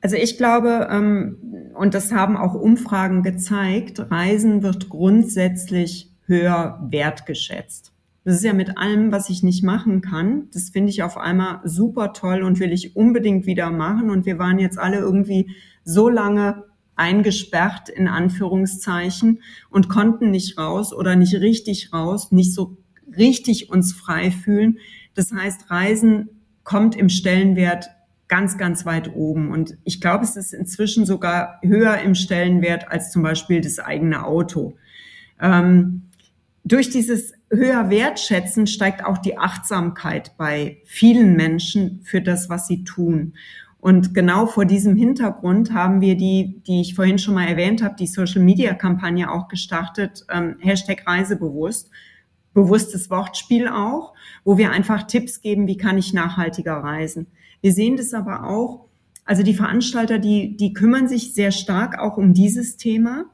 Also 0.00 0.16
ich 0.16 0.38
glaube, 0.38 0.88
ähm, 0.90 1.72
und 1.74 1.94
das 1.94 2.12
haben 2.12 2.36
auch 2.36 2.54
Umfragen 2.54 3.22
gezeigt, 3.22 4.10
Reisen 4.10 4.62
wird 4.62 4.88
grundsätzlich 4.88 6.14
höher 6.26 6.78
wertgeschätzt. 6.88 7.92
Das 8.24 8.36
ist 8.36 8.44
ja 8.44 8.52
mit 8.52 8.76
allem, 8.76 9.10
was 9.10 9.30
ich 9.30 9.42
nicht 9.42 9.64
machen 9.64 10.02
kann. 10.02 10.48
Das 10.52 10.68
finde 10.68 10.90
ich 10.90 11.02
auf 11.02 11.16
einmal 11.16 11.60
super 11.64 12.12
toll 12.12 12.42
und 12.42 12.60
will 12.60 12.72
ich 12.72 12.94
unbedingt 12.94 13.46
wieder 13.46 13.70
machen. 13.70 14.10
Und 14.10 14.26
wir 14.26 14.38
waren 14.38 14.58
jetzt 14.58 14.78
alle 14.78 14.98
irgendwie 14.98 15.50
so 15.82 16.08
lange 16.08 16.64
eingesperrt 16.94 17.88
in 17.88 18.06
Anführungszeichen 18.06 19.42
und 19.70 19.88
konnten 19.88 20.30
nicht 20.30 20.58
raus 20.58 20.92
oder 20.92 21.16
nicht 21.16 21.34
richtig 21.36 21.92
raus, 21.92 22.30
nicht 22.30 22.52
so 22.52 22.76
richtig 23.16 23.70
uns 23.70 23.94
frei 23.94 24.30
fühlen. 24.30 24.78
Das 25.14 25.32
heißt, 25.32 25.70
Reisen 25.70 26.28
kommt 26.64 26.96
im 26.96 27.08
Stellenwert 27.08 27.90
ganz, 28.28 28.58
ganz 28.58 28.84
weit 28.86 29.14
oben. 29.14 29.50
Und 29.50 29.78
ich 29.84 30.00
glaube, 30.00 30.24
es 30.24 30.36
ist 30.36 30.52
inzwischen 30.52 31.06
sogar 31.06 31.58
höher 31.62 31.98
im 31.98 32.14
Stellenwert 32.14 32.90
als 32.90 33.10
zum 33.10 33.22
Beispiel 33.22 33.60
das 33.60 33.78
eigene 33.78 34.24
Auto. 34.24 34.76
Ähm, 35.40 36.02
durch 36.64 36.90
dieses 36.90 37.32
höher 37.50 37.88
Wertschätzen 37.88 38.66
steigt 38.66 39.04
auch 39.04 39.18
die 39.18 39.38
Achtsamkeit 39.38 40.36
bei 40.36 40.82
vielen 40.84 41.34
Menschen 41.34 42.02
für 42.02 42.20
das, 42.20 42.50
was 42.50 42.66
sie 42.66 42.84
tun. 42.84 43.32
Und 43.80 44.12
genau 44.12 44.46
vor 44.46 44.64
diesem 44.64 44.96
Hintergrund 44.96 45.72
haben 45.72 46.00
wir 46.00 46.16
die, 46.16 46.60
die 46.66 46.80
ich 46.80 46.94
vorhin 46.94 47.18
schon 47.18 47.34
mal 47.34 47.46
erwähnt 47.46 47.82
habe, 47.82 47.94
die 47.96 48.08
Social 48.08 48.42
Media 48.42 48.74
Kampagne 48.74 49.30
auch 49.30 49.48
gestartet, 49.48 50.26
ähm, 50.30 50.56
Hashtag 50.60 51.06
Reisebewusst. 51.06 51.88
Bewusstes 52.54 53.10
Wortspiel 53.10 53.68
auch, 53.68 54.14
wo 54.44 54.58
wir 54.58 54.70
einfach 54.70 55.04
Tipps 55.04 55.40
geben, 55.40 55.66
wie 55.66 55.76
kann 55.76 55.98
ich 55.98 56.12
nachhaltiger 56.12 56.74
reisen. 56.74 57.26
Wir 57.60 57.72
sehen 57.72 57.96
das 57.96 58.14
aber 58.14 58.48
auch, 58.48 58.86
also 59.24 59.42
die 59.42 59.54
Veranstalter, 59.54 60.18
die, 60.18 60.56
die 60.56 60.72
kümmern 60.72 61.08
sich 61.08 61.34
sehr 61.34 61.50
stark 61.50 61.98
auch 61.98 62.16
um 62.16 62.32
dieses 62.32 62.76
Thema. 62.76 63.26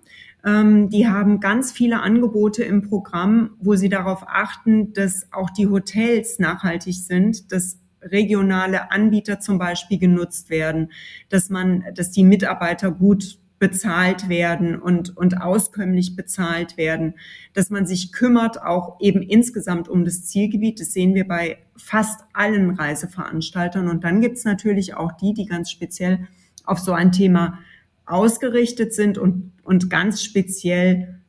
Ähm, 0.44 0.90
die 0.90 1.07
haben 1.09 1.40
ganz 1.40 1.72
viele 1.72 2.00
Angebote 2.00 2.64
im 2.64 2.83
Programm, 2.83 3.50
wo 3.61 3.77
sie 3.77 3.88
darauf 3.88 4.24
achten, 4.27 4.92
dass 4.92 5.29
auch 5.33 5.50
die 5.50 5.68
Hotels 5.68 6.38
nachhaltig 6.38 6.96
sind, 6.96 7.53
dass 7.53 7.79
regionale 8.03 8.90
Anbieter 8.90 9.40
zum 9.40 9.59
Beispiel 9.59 9.98
genutzt 9.98 10.50
werden, 10.50 10.92
dass 11.29 11.48
man, 11.48 11.85
dass 11.94 12.11
die 12.11 12.24
Mitarbeiter 12.24 12.90
gut 12.90 13.38
bezahlt 13.64 14.29
werden 14.29 14.79
und, 14.79 15.16
und 15.16 15.40
auskömmlich 15.40 16.16
bezahlt 16.16 16.77
werden, 16.77 17.14
dass 17.55 17.70
man 17.70 17.87
sich 17.87 18.12
kümmert 18.12 18.62
auch 18.62 19.00
eben 19.00 19.22
insgesamt 19.22 19.88
um 19.88 20.05
das 20.05 20.27
Zielgebiet. 20.27 20.81
Das 20.81 20.92
sehen 20.92 21.14
wir 21.14 21.27
bei 21.27 21.57
fast 21.74 22.20
allen 22.35 22.72
Reiseveranstaltern. 22.72 23.88
Und 23.88 24.05
dann 24.05 24.20
gibt 24.20 24.37
es 24.37 24.44
natürlich 24.44 24.94
auch 24.94 25.12
die, 25.12 25.33
die 25.33 25.46
ganz 25.46 25.70
speziell 25.70 26.29
auf 26.66 26.79
so 26.79 26.92
ein 26.92 27.11
Thema 27.11 27.59
ausgerichtet 28.05 28.92
sind 28.92 29.16
und, 29.16 29.53
und 29.62 29.88
ganz 29.88 30.22
speziell 30.22 31.20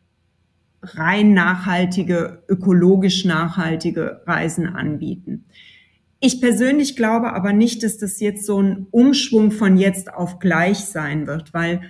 rein 0.82 1.34
nachhaltige, 1.34 2.44
ökologisch 2.50 3.24
nachhaltige 3.24 4.24
Reisen 4.26 4.68
anbieten. 4.68 5.46
Ich 6.20 6.42
persönlich 6.42 6.98
glaube 6.98 7.32
aber 7.32 7.54
nicht, 7.54 7.82
dass 7.82 7.98
das 7.98 8.20
jetzt 8.20 8.46
so 8.46 8.62
ein 8.62 8.88
Umschwung 8.92 9.52
von 9.52 9.78
jetzt 9.78 10.14
auf 10.14 10.40
gleich 10.40 10.80
sein 10.80 11.28
wird, 11.28 11.54
weil 11.54 11.82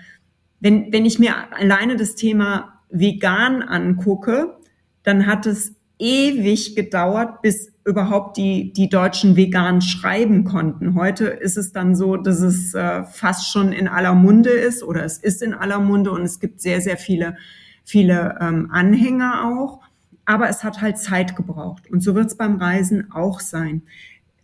wenn, 0.66 0.92
wenn 0.92 1.06
ich 1.06 1.20
mir 1.20 1.36
alleine 1.54 1.96
das 1.96 2.16
Thema 2.16 2.82
vegan 2.90 3.62
angucke, 3.62 4.58
dann 5.04 5.28
hat 5.28 5.46
es 5.46 5.76
ewig 6.00 6.76
gedauert, 6.76 7.44
bis 7.44 7.72
überhaupt 7.84 8.38
die, 8.38 8.74
die 8.74 8.90
Deutschen 8.90 9.36
vegan 9.36 9.82
schreiben 9.82 10.44
konnten. 10.44 10.96
Heute 10.96 11.26
ist 11.26 11.56
es 11.56 11.72
dann 11.72 11.96
so, 11.96 12.18
dass 12.18 12.40
es 12.40 12.74
äh, 12.74 13.04
fast 13.04 13.52
schon 13.52 13.74
in 13.74 13.88
aller 13.88 14.16
Munde 14.16 14.50
ist 14.50 14.82
oder 14.82 15.06
es 15.06 15.20
ist 15.20 15.44
in 15.44 15.54
aller 15.54 15.80
Munde 15.80 16.10
und 16.10 16.24
es 16.24 16.40
gibt 16.40 16.62
sehr, 16.62 16.82
sehr 16.82 16.98
viele, 16.98 17.38
viele 17.84 18.40
ähm, 18.42 18.72
Anhänger 18.72 19.46
auch. 19.46 19.82
Aber 20.26 20.50
es 20.50 20.64
hat 20.64 20.82
halt 20.82 20.98
Zeit 20.98 21.36
gebraucht. 21.36 21.92
Und 21.92 22.02
so 22.02 22.16
wird 22.16 22.26
es 22.26 22.38
beim 22.38 22.56
Reisen 22.56 23.12
auch 23.12 23.40
sein. 23.40 23.84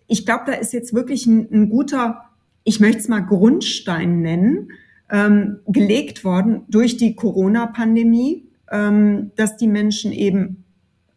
Ich 0.06 0.28
glaube, 0.28 0.44
da 0.46 0.52
ist 0.52 0.72
jetzt 0.72 0.94
wirklich 0.94 1.26
ein, 1.26 1.48
ein 1.52 1.70
guter, 1.72 2.26
ich 2.64 2.80
möchte 2.80 3.00
es 3.00 3.08
mal 3.08 3.22
Grundstein 3.22 4.22
nennen, 4.22 4.70
ähm, 5.12 5.60
gelegt 5.68 6.24
worden 6.24 6.64
durch 6.70 6.98
die 6.98 7.16
Corona-Pandemie, 7.16 8.48
ähm, 8.72 9.32
dass 9.36 9.58
die 9.58 9.68
Menschen 9.68 10.12
eben 10.12 10.64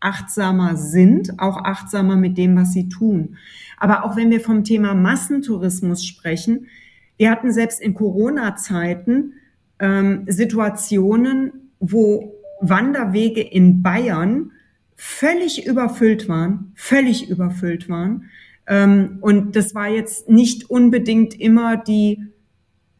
achtsamer 0.00 0.76
sind, 0.76 1.38
auch 1.38 1.64
achtsamer 1.64 2.16
mit 2.16 2.36
dem, 2.36 2.56
was 2.56 2.72
sie 2.72 2.88
tun. 2.88 3.36
Aber 3.78 4.04
auch 4.04 4.16
wenn 4.16 4.30
wir 4.30 4.40
vom 4.40 4.64
Thema 4.64 4.94
Massentourismus 4.94 6.04
sprechen, 6.04 6.66
wir 7.16 7.30
hatten 7.30 7.52
selbst 7.52 7.80
in 7.80 7.94
Corona-Zeiten 7.94 9.34
ähm, 9.78 10.24
Situationen, 10.26 11.70
wo 11.80 12.34
Wanderwege 12.60 13.40
in 13.40 13.82
Bayern 13.82 14.50
völlig 14.96 15.66
überfüllt 15.66 16.28
waren, 16.28 16.72
völlig 16.74 17.30
überfüllt 17.30 17.88
waren. 17.88 18.30
Ähm, 18.66 19.18
und 19.20 19.56
das 19.56 19.74
war 19.74 19.88
jetzt 19.88 20.28
nicht 20.28 20.70
unbedingt 20.70 21.38
immer 21.38 21.76
die 21.76 22.33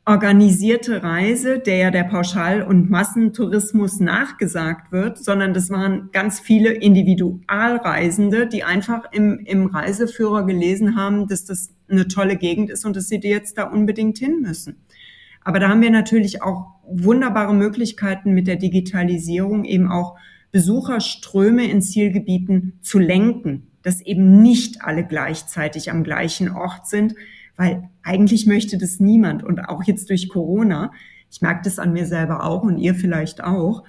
organisierte 0.07 1.03
Reise, 1.03 1.59
der 1.59 1.77
ja 1.77 1.91
der 1.91 2.05
Pauschal- 2.05 2.63
und 2.63 2.91
Massentourismus 2.91 4.01
nachgesagt 4.01 4.93
wird, 4.93 5.17
sondern 5.17 5.55
das 5.55 5.71
waren 5.71 6.11
ganz 6.13 6.41
viele 6.41 6.73
Individualreisende, 6.73 8.47
die 8.47 8.65
einfach 8.65 9.11
im, 9.13 9.39
im 9.47 9.67
Reiseführer 9.67 10.45
gelesen 10.45 10.95
haben, 10.95 11.27
dass 11.27 11.47
das 11.47 11.71
eine 11.89 12.07
tolle 12.07 12.37
Gegend 12.37 12.71
ist 12.71 12.85
und 12.85 12.97
dass 12.97 13.09
sie 13.09 13.21
jetzt 13.23 13.57
da 13.57 13.65
unbedingt 13.65 14.19
hin 14.19 14.41
müssen. 14.43 14.77
Aber 15.43 15.59
da 15.59 15.69
haben 15.69 15.83
wir 15.83 15.91
natürlich 15.91 16.43
auch 16.43 16.67
wunderbare 16.87 17.55
Möglichkeiten 17.55 18.33
mit 18.33 18.47
der 18.47 18.57
Digitalisierung 18.57 19.65
eben 19.65 19.91
auch 19.91 20.17
Besucherströme 20.53 21.65
in 21.65 21.81
Zielgebieten 21.81 22.79
zu 22.83 22.99
lenken, 22.99 23.69
dass 23.83 24.01
eben 24.03 24.43
nicht 24.43 24.83
alle 24.83 25.05
gleichzeitig 25.05 25.91
am 25.91 26.05
gleichen 26.05 26.51
Ort 26.51 26.87
sind, 26.89 27.15
weil 27.57 27.89
eigentlich 28.03 28.47
möchte 28.47 28.79
das 28.79 29.01
niemand 29.01 29.43
und 29.43 29.61
auch 29.61 29.85
jetzt 29.85 30.11
durch 30.11 30.29
Corona, 30.29 30.93
ich 31.31 31.43
merke 31.43 31.63
das 31.65 31.79
an 31.79 31.93
mir 31.93 32.07
selber 32.07 32.45
auch 32.45 32.63
und 32.63 32.79
ihr 32.79 32.95
vielleicht 32.95 33.43
auch, 33.43 33.85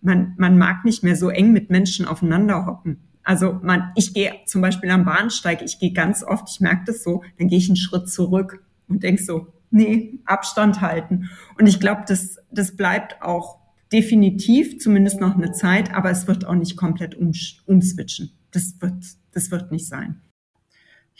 man, 0.00 0.34
man 0.36 0.58
mag 0.58 0.84
nicht 0.84 1.02
mehr 1.02 1.16
so 1.16 1.28
eng 1.28 1.52
mit 1.52 1.70
Menschen 1.70 2.06
aufeinander 2.06 2.66
hocken. 2.66 2.98
Also 3.24 3.58
man, 3.62 3.92
ich 3.94 4.14
gehe 4.14 4.32
zum 4.46 4.62
Beispiel 4.62 4.90
am 4.90 5.04
Bahnsteig, 5.04 5.62
ich 5.62 5.78
gehe 5.78 5.92
ganz 5.92 6.24
oft, 6.24 6.48
ich 6.50 6.60
merke 6.60 6.84
das 6.86 7.02
so, 7.02 7.22
dann 7.38 7.48
gehe 7.48 7.58
ich 7.58 7.68
einen 7.68 7.76
Schritt 7.76 8.08
zurück 8.08 8.64
und 8.88 9.02
denk 9.02 9.20
so, 9.20 9.48
nee, 9.70 10.18
Abstand 10.24 10.80
halten. 10.80 11.28
Und 11.58 11.66
ich 11.66 11.78
glaube, 11.78 12.04
das, 12.06 12.38
das 12.50 12.74
bleibt 12.76 13.20
auch 13.20 13.58
definitiv, 13.92 14.78
zumindest 14.78 15.20
noch 15.20 15.36
eine 15.36 15.52
Zeit, 15.52 15.94
aber 15.94 16.10
es 16.10 16.26
wird 16.26 16.46
auch 16.46 16.54
nicht 16.54 16.76
komplett 16.76 17.14
um, 17.14 17.32
umswitchen. 17.66 18.30
Das 18.50 18.76
wird, 18.80 19.04
das 19.32 19.50
wird 19.50 19.72
nicht 19.72 19.86
sein. 19.86 20.20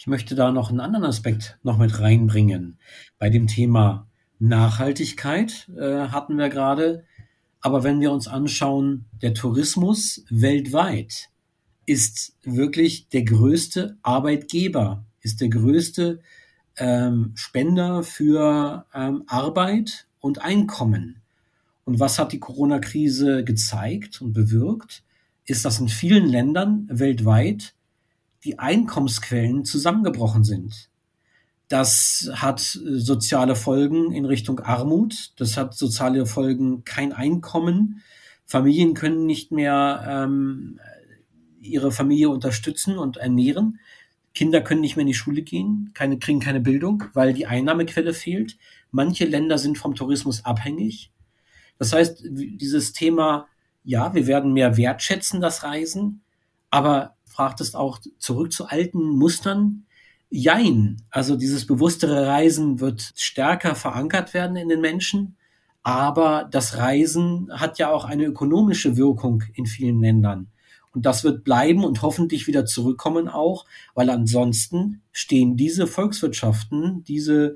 Ich 0.00 0.06
möchte 0.06 0.36
da 0.36 0.52
noch 0.52 0.70
einen 0.70 0.78
anderen 0.78 1.06
Aspekt 1.06 1.58
noch 1.64 1.76
mit 1.76 1.98
reinbringen. 1.98 2.78
Bei 3.18 3.30
dem 3.30 3.48
Thema 3.48 4.06
Nachhaltigkeit 4.38 5.68
äh, 5.76 6.06
hatten 6.06 6.38
wir 6.38 6.48
gerade. 6.50 7.02
Aber 7.60 7.82
wenn 7.82 8.00
wir 8.00 8.12
uns 8.12 8.28
anschauen, 8.28 9.06
der 9.20 9.34
Tourismus 9.34 10.24
weltweit 10.30 11.30
ist 11.84 12.36
wirklich 12.44 13.08
der 13.08 13.24
größte 13.24 13.98
Arbeitgeber, 14.02 15.04
ist 15.20 15.40
der 15.40 15.48
größte 15.48 16.20
ähm, 16.76 17.32
Spender 17.34 18.04
für 18.04 18.86
ähm, 18.94 19.24
Arbeit 19.26 20.06
und 20.20 20.40
Einkommen. 20.40 21.22
Und 21.84 21.98
was 21.98 22.20
hat 22.20 22.30
die 22.30 22.38
Corona-Krise 22.38 23.42
gezeigt 23.42 24.22
und 24.22 24.32
bewirkt? 24.32 25.02
Ist, 25.44 25.64
dass 25.64 25.80
in 25.80 25.88
vielen 25.88 26.28
Ländern 26.28 26.86
weltweit 26.88 27.74
die 28.44 28.58
Einkommensquellen 28.58 29.64
zusammengebrochen 29.64 30.44
sind. 30.44 30.90
Das 31.68 32.30
hat 32.32 32.60
äh, 32.60 32.98
soziale 32.98 33.54
Folgen 33.54 34.12
in 34.12 34.24
Richtung 34.24 34.60
Armut. 34.60 35.32
Das 35.36 35.56
hat 35.56 35.74
soziale 35.74 36.26
Folgen 36.26 36.84
kein 36.84 37.12
Einkommen. 37.12 38.02
Familien 38.46 38.94
können 38.94 39.26
nicht 39.26 39.52
mehr 39.52 40.04
ähm, 40.08 40.80
ihre 41.60 41.92
Familie 41.92 42.30
unterstützen 42.30 42.98
und 42.98 43.18
ernähren. 43.18 43.78
Kinder 44.34 44.60
können 44.60 44.80
nicht 44.80 44.96
mehr 44.96 45.02
in 45.02 45.08
die 45.08 45.14
Schule 45.14 45.42
gehen, 45.42 45.90
keine, 45.94 46.18
kriegen 46.18 46.40
keine 46.40 46.60
Bildung, 46.60 47.04
weil 47.12 47.34
die 47.34 47.46
Einnahmequelle 47.46 48.14
fehlt. 48.14 48.56
Manche 48.90 49.26
Länder 49.26 49.58
sind 49.58 49.76
vom 49.76 49.94
Tourismus 49.94 50.44
abhängig. 50.44 51.10
Das 51.78 51.92
heißt, 51.92 52.22
dieses 52.24 52.92
Thema, 52.92 53.48
ja, 53.84 54.14
wir 54.14 54.26
werden 54.26 54.52
mehr 54.52 54.76
wertschätzen, 54.76 55.40
das 55.40 55.64
Reisen, 55.64 56.22
aber 56.70 57.16
fragtest 57.38 57.76
auch 57.76 58.00
zurück 58.18 58.52
zu 58.52 58.66
alten 58.66 59.10
Mustern. 59.10 59.84
Jein. 60.28 60.96
Also 61.08 61.36
dieses 61.36 61.66
bewusstere 61.66 62.26
Reisen 62.26 62.80
wird 62.80 63.12
stärker 63.14 63.76
verankert 63.76 64.34
werden 64.34 64.56
in 64.56 64.68
den 64.68 64.80
Menschen. 64.80 65.36
Aber 65.84 66.48
das 66.50 66.78
Reisen 66.78 67.48
hat 67.52 67.78
ja 67.78 67.92
auch 67.92 68.04
eine 68.04 68.24
ökonomische 68.24 68.96
Wirkung 68.96 69.44
in 69.54 69.66
vielen 69.66 70.00
Ländern. 70.00 70.48
Und 70.92 71.06
das 71.06 71.22
wird 71.22 71.44
bleiben 71.44 71.84
und 71.84 72.02
hoffentlich 72.02 72.48
wieder 72.48 72.66
zurückkommen 72.66 73.28
auch, 73.28 73.66
weil 73.94 74.10
ansonsten 74.10 75.02
stehen 75.12 75.56
diese 75.56 75.86
Volkswirtschaften, 75.86 77.04
diese, 77.04 77.54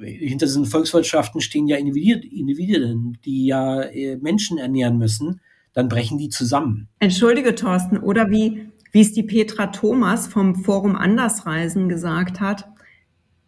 hinter 0.00 0.46
diesen 0.46 0.64
Volkswirtschaften 0.64 1.42
stehen 1.42 1.66
ja 1.66 1.76
Individuen, 1.76 3.18
die 3.26 3.44
ja 3.44 3.82
äh, 3.82 4.16
Menschen 4.16 4.56
ernähren 4.56 4.96
müssen, 4.96 5.42
dann 5.74 5.88
brechen 5.88 6.16
die 6.16 6.30
zusammen. 6.30 6.88
Entschuldige, 7.00 7.54
Thorsten, 7.54 7.98
oder 7.98 8.30
wie 8.30 8.70
wie 8.94 9.00
es 9.00 9.12
die 9.12 9.24
Petra 9.24 9.66
Thomas 9.66 10.28
vom 10.28 10.54
Forum 10.54 10.94
Andersreisen 10.94 11.88
gesagt 11.88 12.38
hat, 12.38 12.68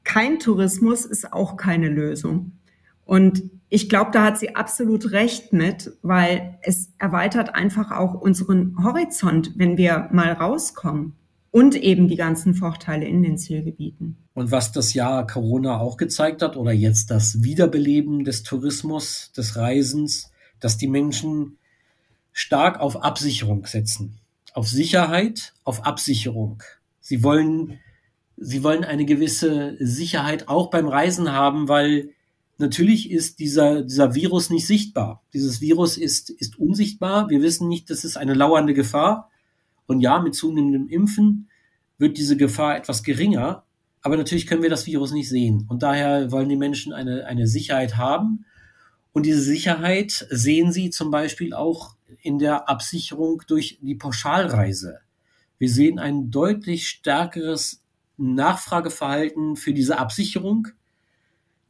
kein 0.03 0.41
Tourismus 0.41 1.05
ist 1.05 1.33
auch 1.33 1.57
keine 1.57 1.89
Lösung. 1.89 2.59
Und 3.05 3.45
ich 3.69 3.89
glaube, 3.89 4.11
da 4.13 4.25
hat 4.25 4.39
sie 4.39 4.57
absolut 4.57 5.13
recht 5.13 5.53
mit, 5.53 5.93
weil 6.03 6.59
es 6.63 6.91
erweitert 6.99 7.55
einfach 7.55 7.93
auch 7.93 8.15
unseren 8.15 8.75
Horizont, 8.83 9.53
wenn 9.55 9.77
wir 9.77 10.09
mal 10.11 10.33
rauskommen 10.33 11.15
und 11.53 11.77
eben 11.77 12.09
die 12.09 12.17
ganzen 12.17 12.55
Vorteile 12.55 13.07
in 13.07 13.23
den 13.23 13.39
Zielgebieten. 13.39 14.17
Und 14.35 14.51
was 14.51 14.73
das 14.73 14.95
Jahr 14.95 15.29
Corona 15.29 15.79
auch 15.79 15.97
gezeigt 15.97 16.43
hat 16.43 16.57
oder 16.57 16.73
jetzt 16.73 17.13
das 17.13 17.45
Wiederbeleben 17.45 18.25
des 18.25 18.43
Tourismus, 18.43 19.31
des 19.31 19.55
Reisens, 19.55 20.33
dass 20.59 20.77
die 20.77 20.89
Menschen 20.89 21.59
stark 22.33 22.81
auf 22.81 23.05
Absicherung 23.05 23.65
setzen 23.65 24.19
auf 24.57 24.69
Sicherheit, 24.69 25.53
auf 25.64 25.85
Absicherung. 25.85 26.62
Sie 27.01 27.23
wollen, 27.23 27.79
sie 28.38 28.62
wollen 28.62 28.85
eine 28.85 29.05
gewisse 29.05 29.77
Sicherheit 29.81 30.49
auch 30.49 30.71
beim 30.71 30.88
Reisen 30.88 31.31
haben, 31.31 31.69
weil 31.69 32.09
natürlich 32.57 33.11
ist 33.11 33.38
dieser, 33.38 33.83
dieser 33.83 34.14
Virus 34.14 34.49
nicht 34.49 34.66
sichtbar. 34.66 35.23
Dieses 35.35 35.61
Virus 35.61 35.99
ist, 35.99 36.31
ist 36.31 36.59
unsichtbar. 36.59 37.29
Wir 37.29 37.42
wissen 37.42 37.69
nicht, 37.69 37.90
das 37.90 38.03
ist 38.03 38.16
eine 38.16 38.33
lauernde 38.33 38.73
Gefahr. 38.73 39.31
Und 39.87 40.01
ja, 40.01 40.21
mit 40.21 40.35
zunehmendem 40.35 40.88
Impfen 40.88 41.51
wird 41.99 42.16
diese 42.16 42.38
Gefahr 42.38 42.79
etwas 42.79 43.03
geringer. 43.03 43.64
Aber 44.01 44.16
natürlich 44.16 44.47
können 44.47 44.62
wir 44.62 44.71
das 44.71 44.87
Virus 44.87 45.12
nicht 45.12 45.29
sehen. 45.29 45.66
Und 45.69 45.83
daher 45.83 46.33
wollen 46.33 46.49
die 46.49 46.57
Menschen 46.57 46.95
eine, 46.95 47.27
eine 47.27 47.47
Sicherheit 47.47 47.99
haben. 47.99 48.47
Und 49.12 49.27
diese 49.27 49.42
Sicherheit 49.42 50.27
sehen 50.31 50.73
sie 50.73 50.88
zum 50.88 51.11
Beispiel 51.11 51.53
auch 51.53 51.96
in 52.23 52.38
der 52.38 52.69
Absicherung 52.69 53.42
durch 53.47 53.79
die 53.83 53.95
Pauschalreise. 53.95 55.00
Wir 55.59 55.71
sehen 55.71 55.98
ein 55.98 56.31
deutlich 56.31 56.88
stärkeres 56.88 57.83
Nachfrageverhalten 58.17 59.57
für 59.57 59.73
diese 59.73 59.98
Absicherung. 59.98 60.69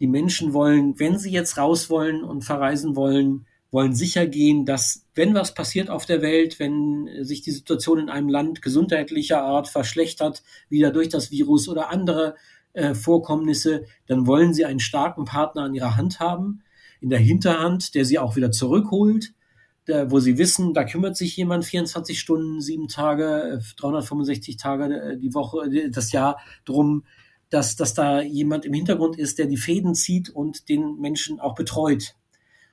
Die 0.00 0.06
Menschen 0.06 0.52
wollen, 0.52 0.98
wenn 0.98 1.18
sie 1.18 1.30
jetzt 1.30 1.56
raus 1.56 1.88
wollen 1.88 2.22
und 2.22 2.42
verreisen 2.42 2.96
wollen, 2.96 3.46
wollen 3.70 3.94
sicher 3.94 4.26
gehen, 4.26 4.64
dass 4.64 5.06
wenn 5.14 5.34
was 5.34 5.54
passiert 5.54 5.90
auf 5.90 6.06
der 6.06 6.22
Welt, 6.22 6.58
wenn 6.58 7.08
sich 7.22 7.42
die 7.42 7.50
Situation 7.50 7.98
in 7.98 8.10
einem 8.10 8.28
Land 8.28 8.62
gesundheitlicher 8.62 9.42
Art 9.42 9.68
verschlechtert, 9.68 10.42
wieder 10.68 10.90
durch 10.90 11.08
das 11.08 11.30
Virus 11.30 11.68
oder 11.68 11.90
andere 11.90 12.36
äh, 12.74 12.94
Vorkommnisse, 12.94 13.84
dann 14.06 14.26
wollen 14.26 14.54
sie 14.54 14.64
einen 14.64 14.80
starken 14.80 15.24
Partner 15.24 15.62
an 15.62 15.74
ihrer 15.74 15.96
Hand 15.96 16.20
haben, 16.20 16.62
in 17.00 17.10
der 17.10 17.18
Hinterhand, 17.18 17.94
der 17.94 18.04
sie 18.04 18.18
auch 18.18 18.36
wieder 18.36 18.50
zurückholt, 18.50 19.32
wo 19.88 20.20
sie 20.20 20.38
wissen, 20.38 20.74
da 20.74 20.84
kümmert 20.84 21.16
sich 21.16 21.36
jemand 21.36 21.64
24 21.64 22.18
Stunden, 22.18 22.60
sieben 22.60 22.88
Tage, 22.88 23.60
365 23.76 24.56
Tage 24.56 24.84
äh, 24.94 25.18
die 25.18 25.34
Woche, 25.34 25.66
äh, 25.66 25.90
das 25.90 26.12
Jahr 26.12 26.38
drum, 26.64 27.04
dass, 27.50 27.76
dass 27.76 27.94
da 27.94 28.20
jemand 28.20 28.64
im 28.64 28.72
Hintergrund 28.72 29.18
ist, 29.18 29.38
der 29.38 29.46
die 29.46 29.56
Fäden 29.56 29.94
zieht 29.94 30.30
und 30.30 30.68
den 30.68 30.96
Menschen 30.98 31.38
auch 31.38 31.54
betreut. 31.54 32.16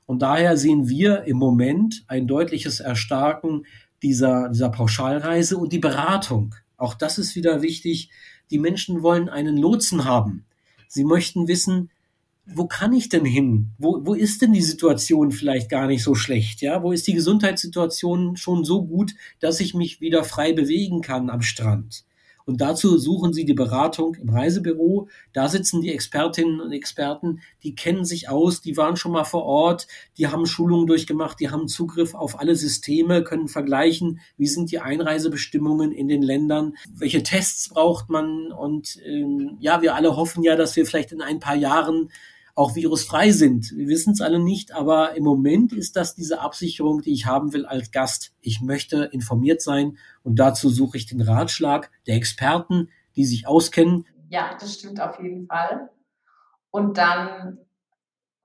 Und 0.06 0.22
daher 0.22 0.58
sehen 0.58 0.90
wir 0.90 1.24
im 1.24 1.38
Moment 1.38 2.04
ein 2.08 2.28
deutliches 2.28 2.80
Erstarken 2.80 3.66
dieser, 4.02 4.50
dieser 4.50 4.70
Pauschalreise 4.70 5.58
und 5.58 5.72
die 5.72 5.80
Beratung. 5.80 6.56
Auch 6.76 6.94
das 6.94 7.18
ist 7.18 7.36
wieder 7.36 7.62
wichtig. 7.62 8.10
Die 8.52 8.60
Menschen 8.60 9.04
wollen 9.04 9.30
einen 9.30 9.58
Lotsen 9.58 10.06
haben. 10.06 10.46
Sie 10.88 11.06
möchten 11.06 11.48
wissen, 11.48 11.90
wo 12.46 12.68
kann 12.68 12.94
ich 12.94 13.10
denn 13.10 13.26
hin? 13.26 13.72
Wo, 13.78 14.06
wo 14.06 14.14
ist 14.14 14.42
denn 14.42 14.54
die 14.54 14.62
Situation 14.62 15.32
vielleicht 15.32 15.70
gar 15.70 15.88
nicht 15.88 16.04
so 16.04 16.14
schlecht? 16.14 16.62
Ja, 16.62 16.84
wo 16.84 16.92
ist 16.92 17.08
die 17.08 17.14
Gesundheitssituation 17.14 18.36
schon 18.36 18.66
so 18.66 18.86
gut, 18.86 19.14
dass 19.40 19.60
ich 19.60 19.74
mich 19.74 20.02
wieder 20.02 20.24
frei 20.24 20.54
bewegen 20.54 21.02
kann 21.02 21.30
am 21.30 21.42
Strand? 21.42 22.04
Und 22.46 22.60
dazu 22.60 22.98
suchen 22.98 23.34
Sie 23.34 23.46
die 23.46 23.54
Beratung 23.54 24.16
im 24.16 24.30
Reisebüro. 24.30 25.08
Da 25.32 25.48
sitzen 25.48 25.82
die 25.82 25.94
Expertinnen 25.94 26.60
und 26.60 26.74
Experten, 26.74 27.42
die 27.64 27.74
kennen 27.74 28.04
sich 28.04 28.28
aus, 28.28 28.60
die 28.60 28.76
waren 28.76 28.98
schon 28.98 29.14
mal 29.14 29.24
vor 29.24 29.44
Ort, 29.44 29.88
die 30.18 30.28
haben 30.28 30.46
Schulungen 30.46 30.88
durchgemacht, 30.88 31.40
die 31.40 31.50
haben 31.50 31.68
Zugriff 31.68 32.14
auf 32.14 32.40
alle 32.40 32.56
Systeme, 32.56 33.24
können 33.24 33.48
vergleichen, 33.48 34.20
wie 34.38 34.48
sind 34.48 34.72
die 34.72 34.80
Einreisebestimmungen 34.80 35.92
in 35.94 36.10
den 36.10 36.22
Ländern, 36.22 36.74
welche 36.94 37.24
Tests 37.24 37.70
braucht 37.70 38.10
man. 38.10 38.52
Und 38.52 39.00
ähm, 39.06 39.56
ja, 39.60 39.82
wir 39.82 39.96
alle 39.96 40.18
hoffen 40.18 40.44
ja, 40.44 40.58
dass 40.58 40.76
wir 40.76 40.86
vielleicht 40.86 41.14
in 41.14 41.22
ein 41.22 41.40
paar 41.40 41.56
Jahren 41.56 42.10
auch 42.56 42.76
virusfrei 42.76 43.32
sind. 43.32 43.72
Wir 43.76 43.88
wissen 43.88 44.14
es 44.14 44.22
alle 44.22 44.40
nicht, 44.40 44.74
aber 44.74 45.16
im 45.16 45.24
Moment 45.24 45.74
ist 45.74 45.96
das 45.96 46.14
diese 46.14 46.40
Absicherung, 46.40 47.02
die 47.02 47.14
ich 47.14 47.26
haben 47.26 47.52
will 47.54 47.66
als 47.66 47.92
Gast. 47.92 48.34
Ich 48.42 48.62
möchte 48.62 49.06
informiert 49.06 49.62
sein 49.62 49.98
und 50.22 50.38
dazu 50.38 50.70
suche 50.70 50.98
ich 50.98 51.08
den 51.08 51.22
Ratschlag 51.22 51.90
der 52.06 52.16
Experten, 52.16 52.90
die 53.16 53.26
sich 53.26 53.48
auskennen. 53.48 54.06
Ja, 54.30 54.56
das 54.60 54.76
stimmt 54.76 55.02
auf 55.02 55.20
jeden 55.20 55.48
Fall. 55.48 55.90
Und 56.70 56.98
dann 56.98 57.60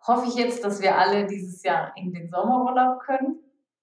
hoffe 0.07 0.27
ich 0.29 0.35
jetzt, 0.35 0.65
dass 0.65 0.81
wir 0.81 0.99
alle 0.99 1.27
dieses 1.27 1.63
Jahr 1.63 1.93
in 1.97 2.13
den 2.13 2.31
Sommerurlaub 2.31 3.01
können 3.01 3.39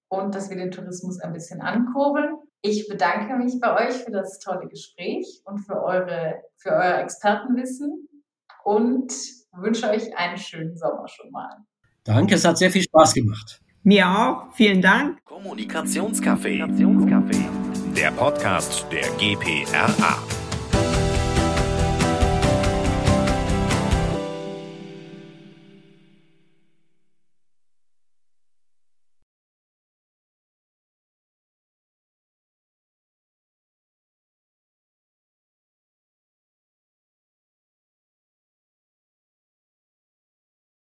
und 0.08 0.34
dass 0.34 0.50
wir 0.50 0.56
den 0.56 0.72
Tourismus 0.72 1.20
ein 1.20 1.32
bisschen 1.32 1.60
ankurbeln. 1.60 2.36
Ich 2.62 2.88
bedanke 2.88 3.36
mich 3.36 3.60
bei 3.60 3.86
euch 3.86 3.94
für 3.94 4.10
das 4.10 4.40
tolle 4.40 4.66
Gespräch 4.68 5.42
und 5.44 5.58
für 5.58 5.82
eure, 5.82 6.42
für 6.56 6.70
euer 6.70 6.98
Expertenwissen 6.98 8.08
und 8.66 9.12
wünsche 9.52 9.88
euch 9.88 10.16
einen 10.18 10.36
schönen 10.36 10.76
Sommer 10.76 11.06
schon 11.08 11.30
mal. 11.30 11.56
Danke, 12.02 12.34
es 12.34 12.44
hat 12.44 12.58
sehr 12.58 12.70
viel 12.70 12.82
Spaß 12.82 13.14
gemacht. 13.14 13.60
Mir 13.84 14.08
auch. 14.08 14.52
Vielen 14.54 14.82
Dank. 14.82 15.24
Kommunikationscafé. 15.24 16.66
Der 17.94 18.10
Podcast 18.10 18.84
der 18.90 19.08
GPRA. 19.18 20.18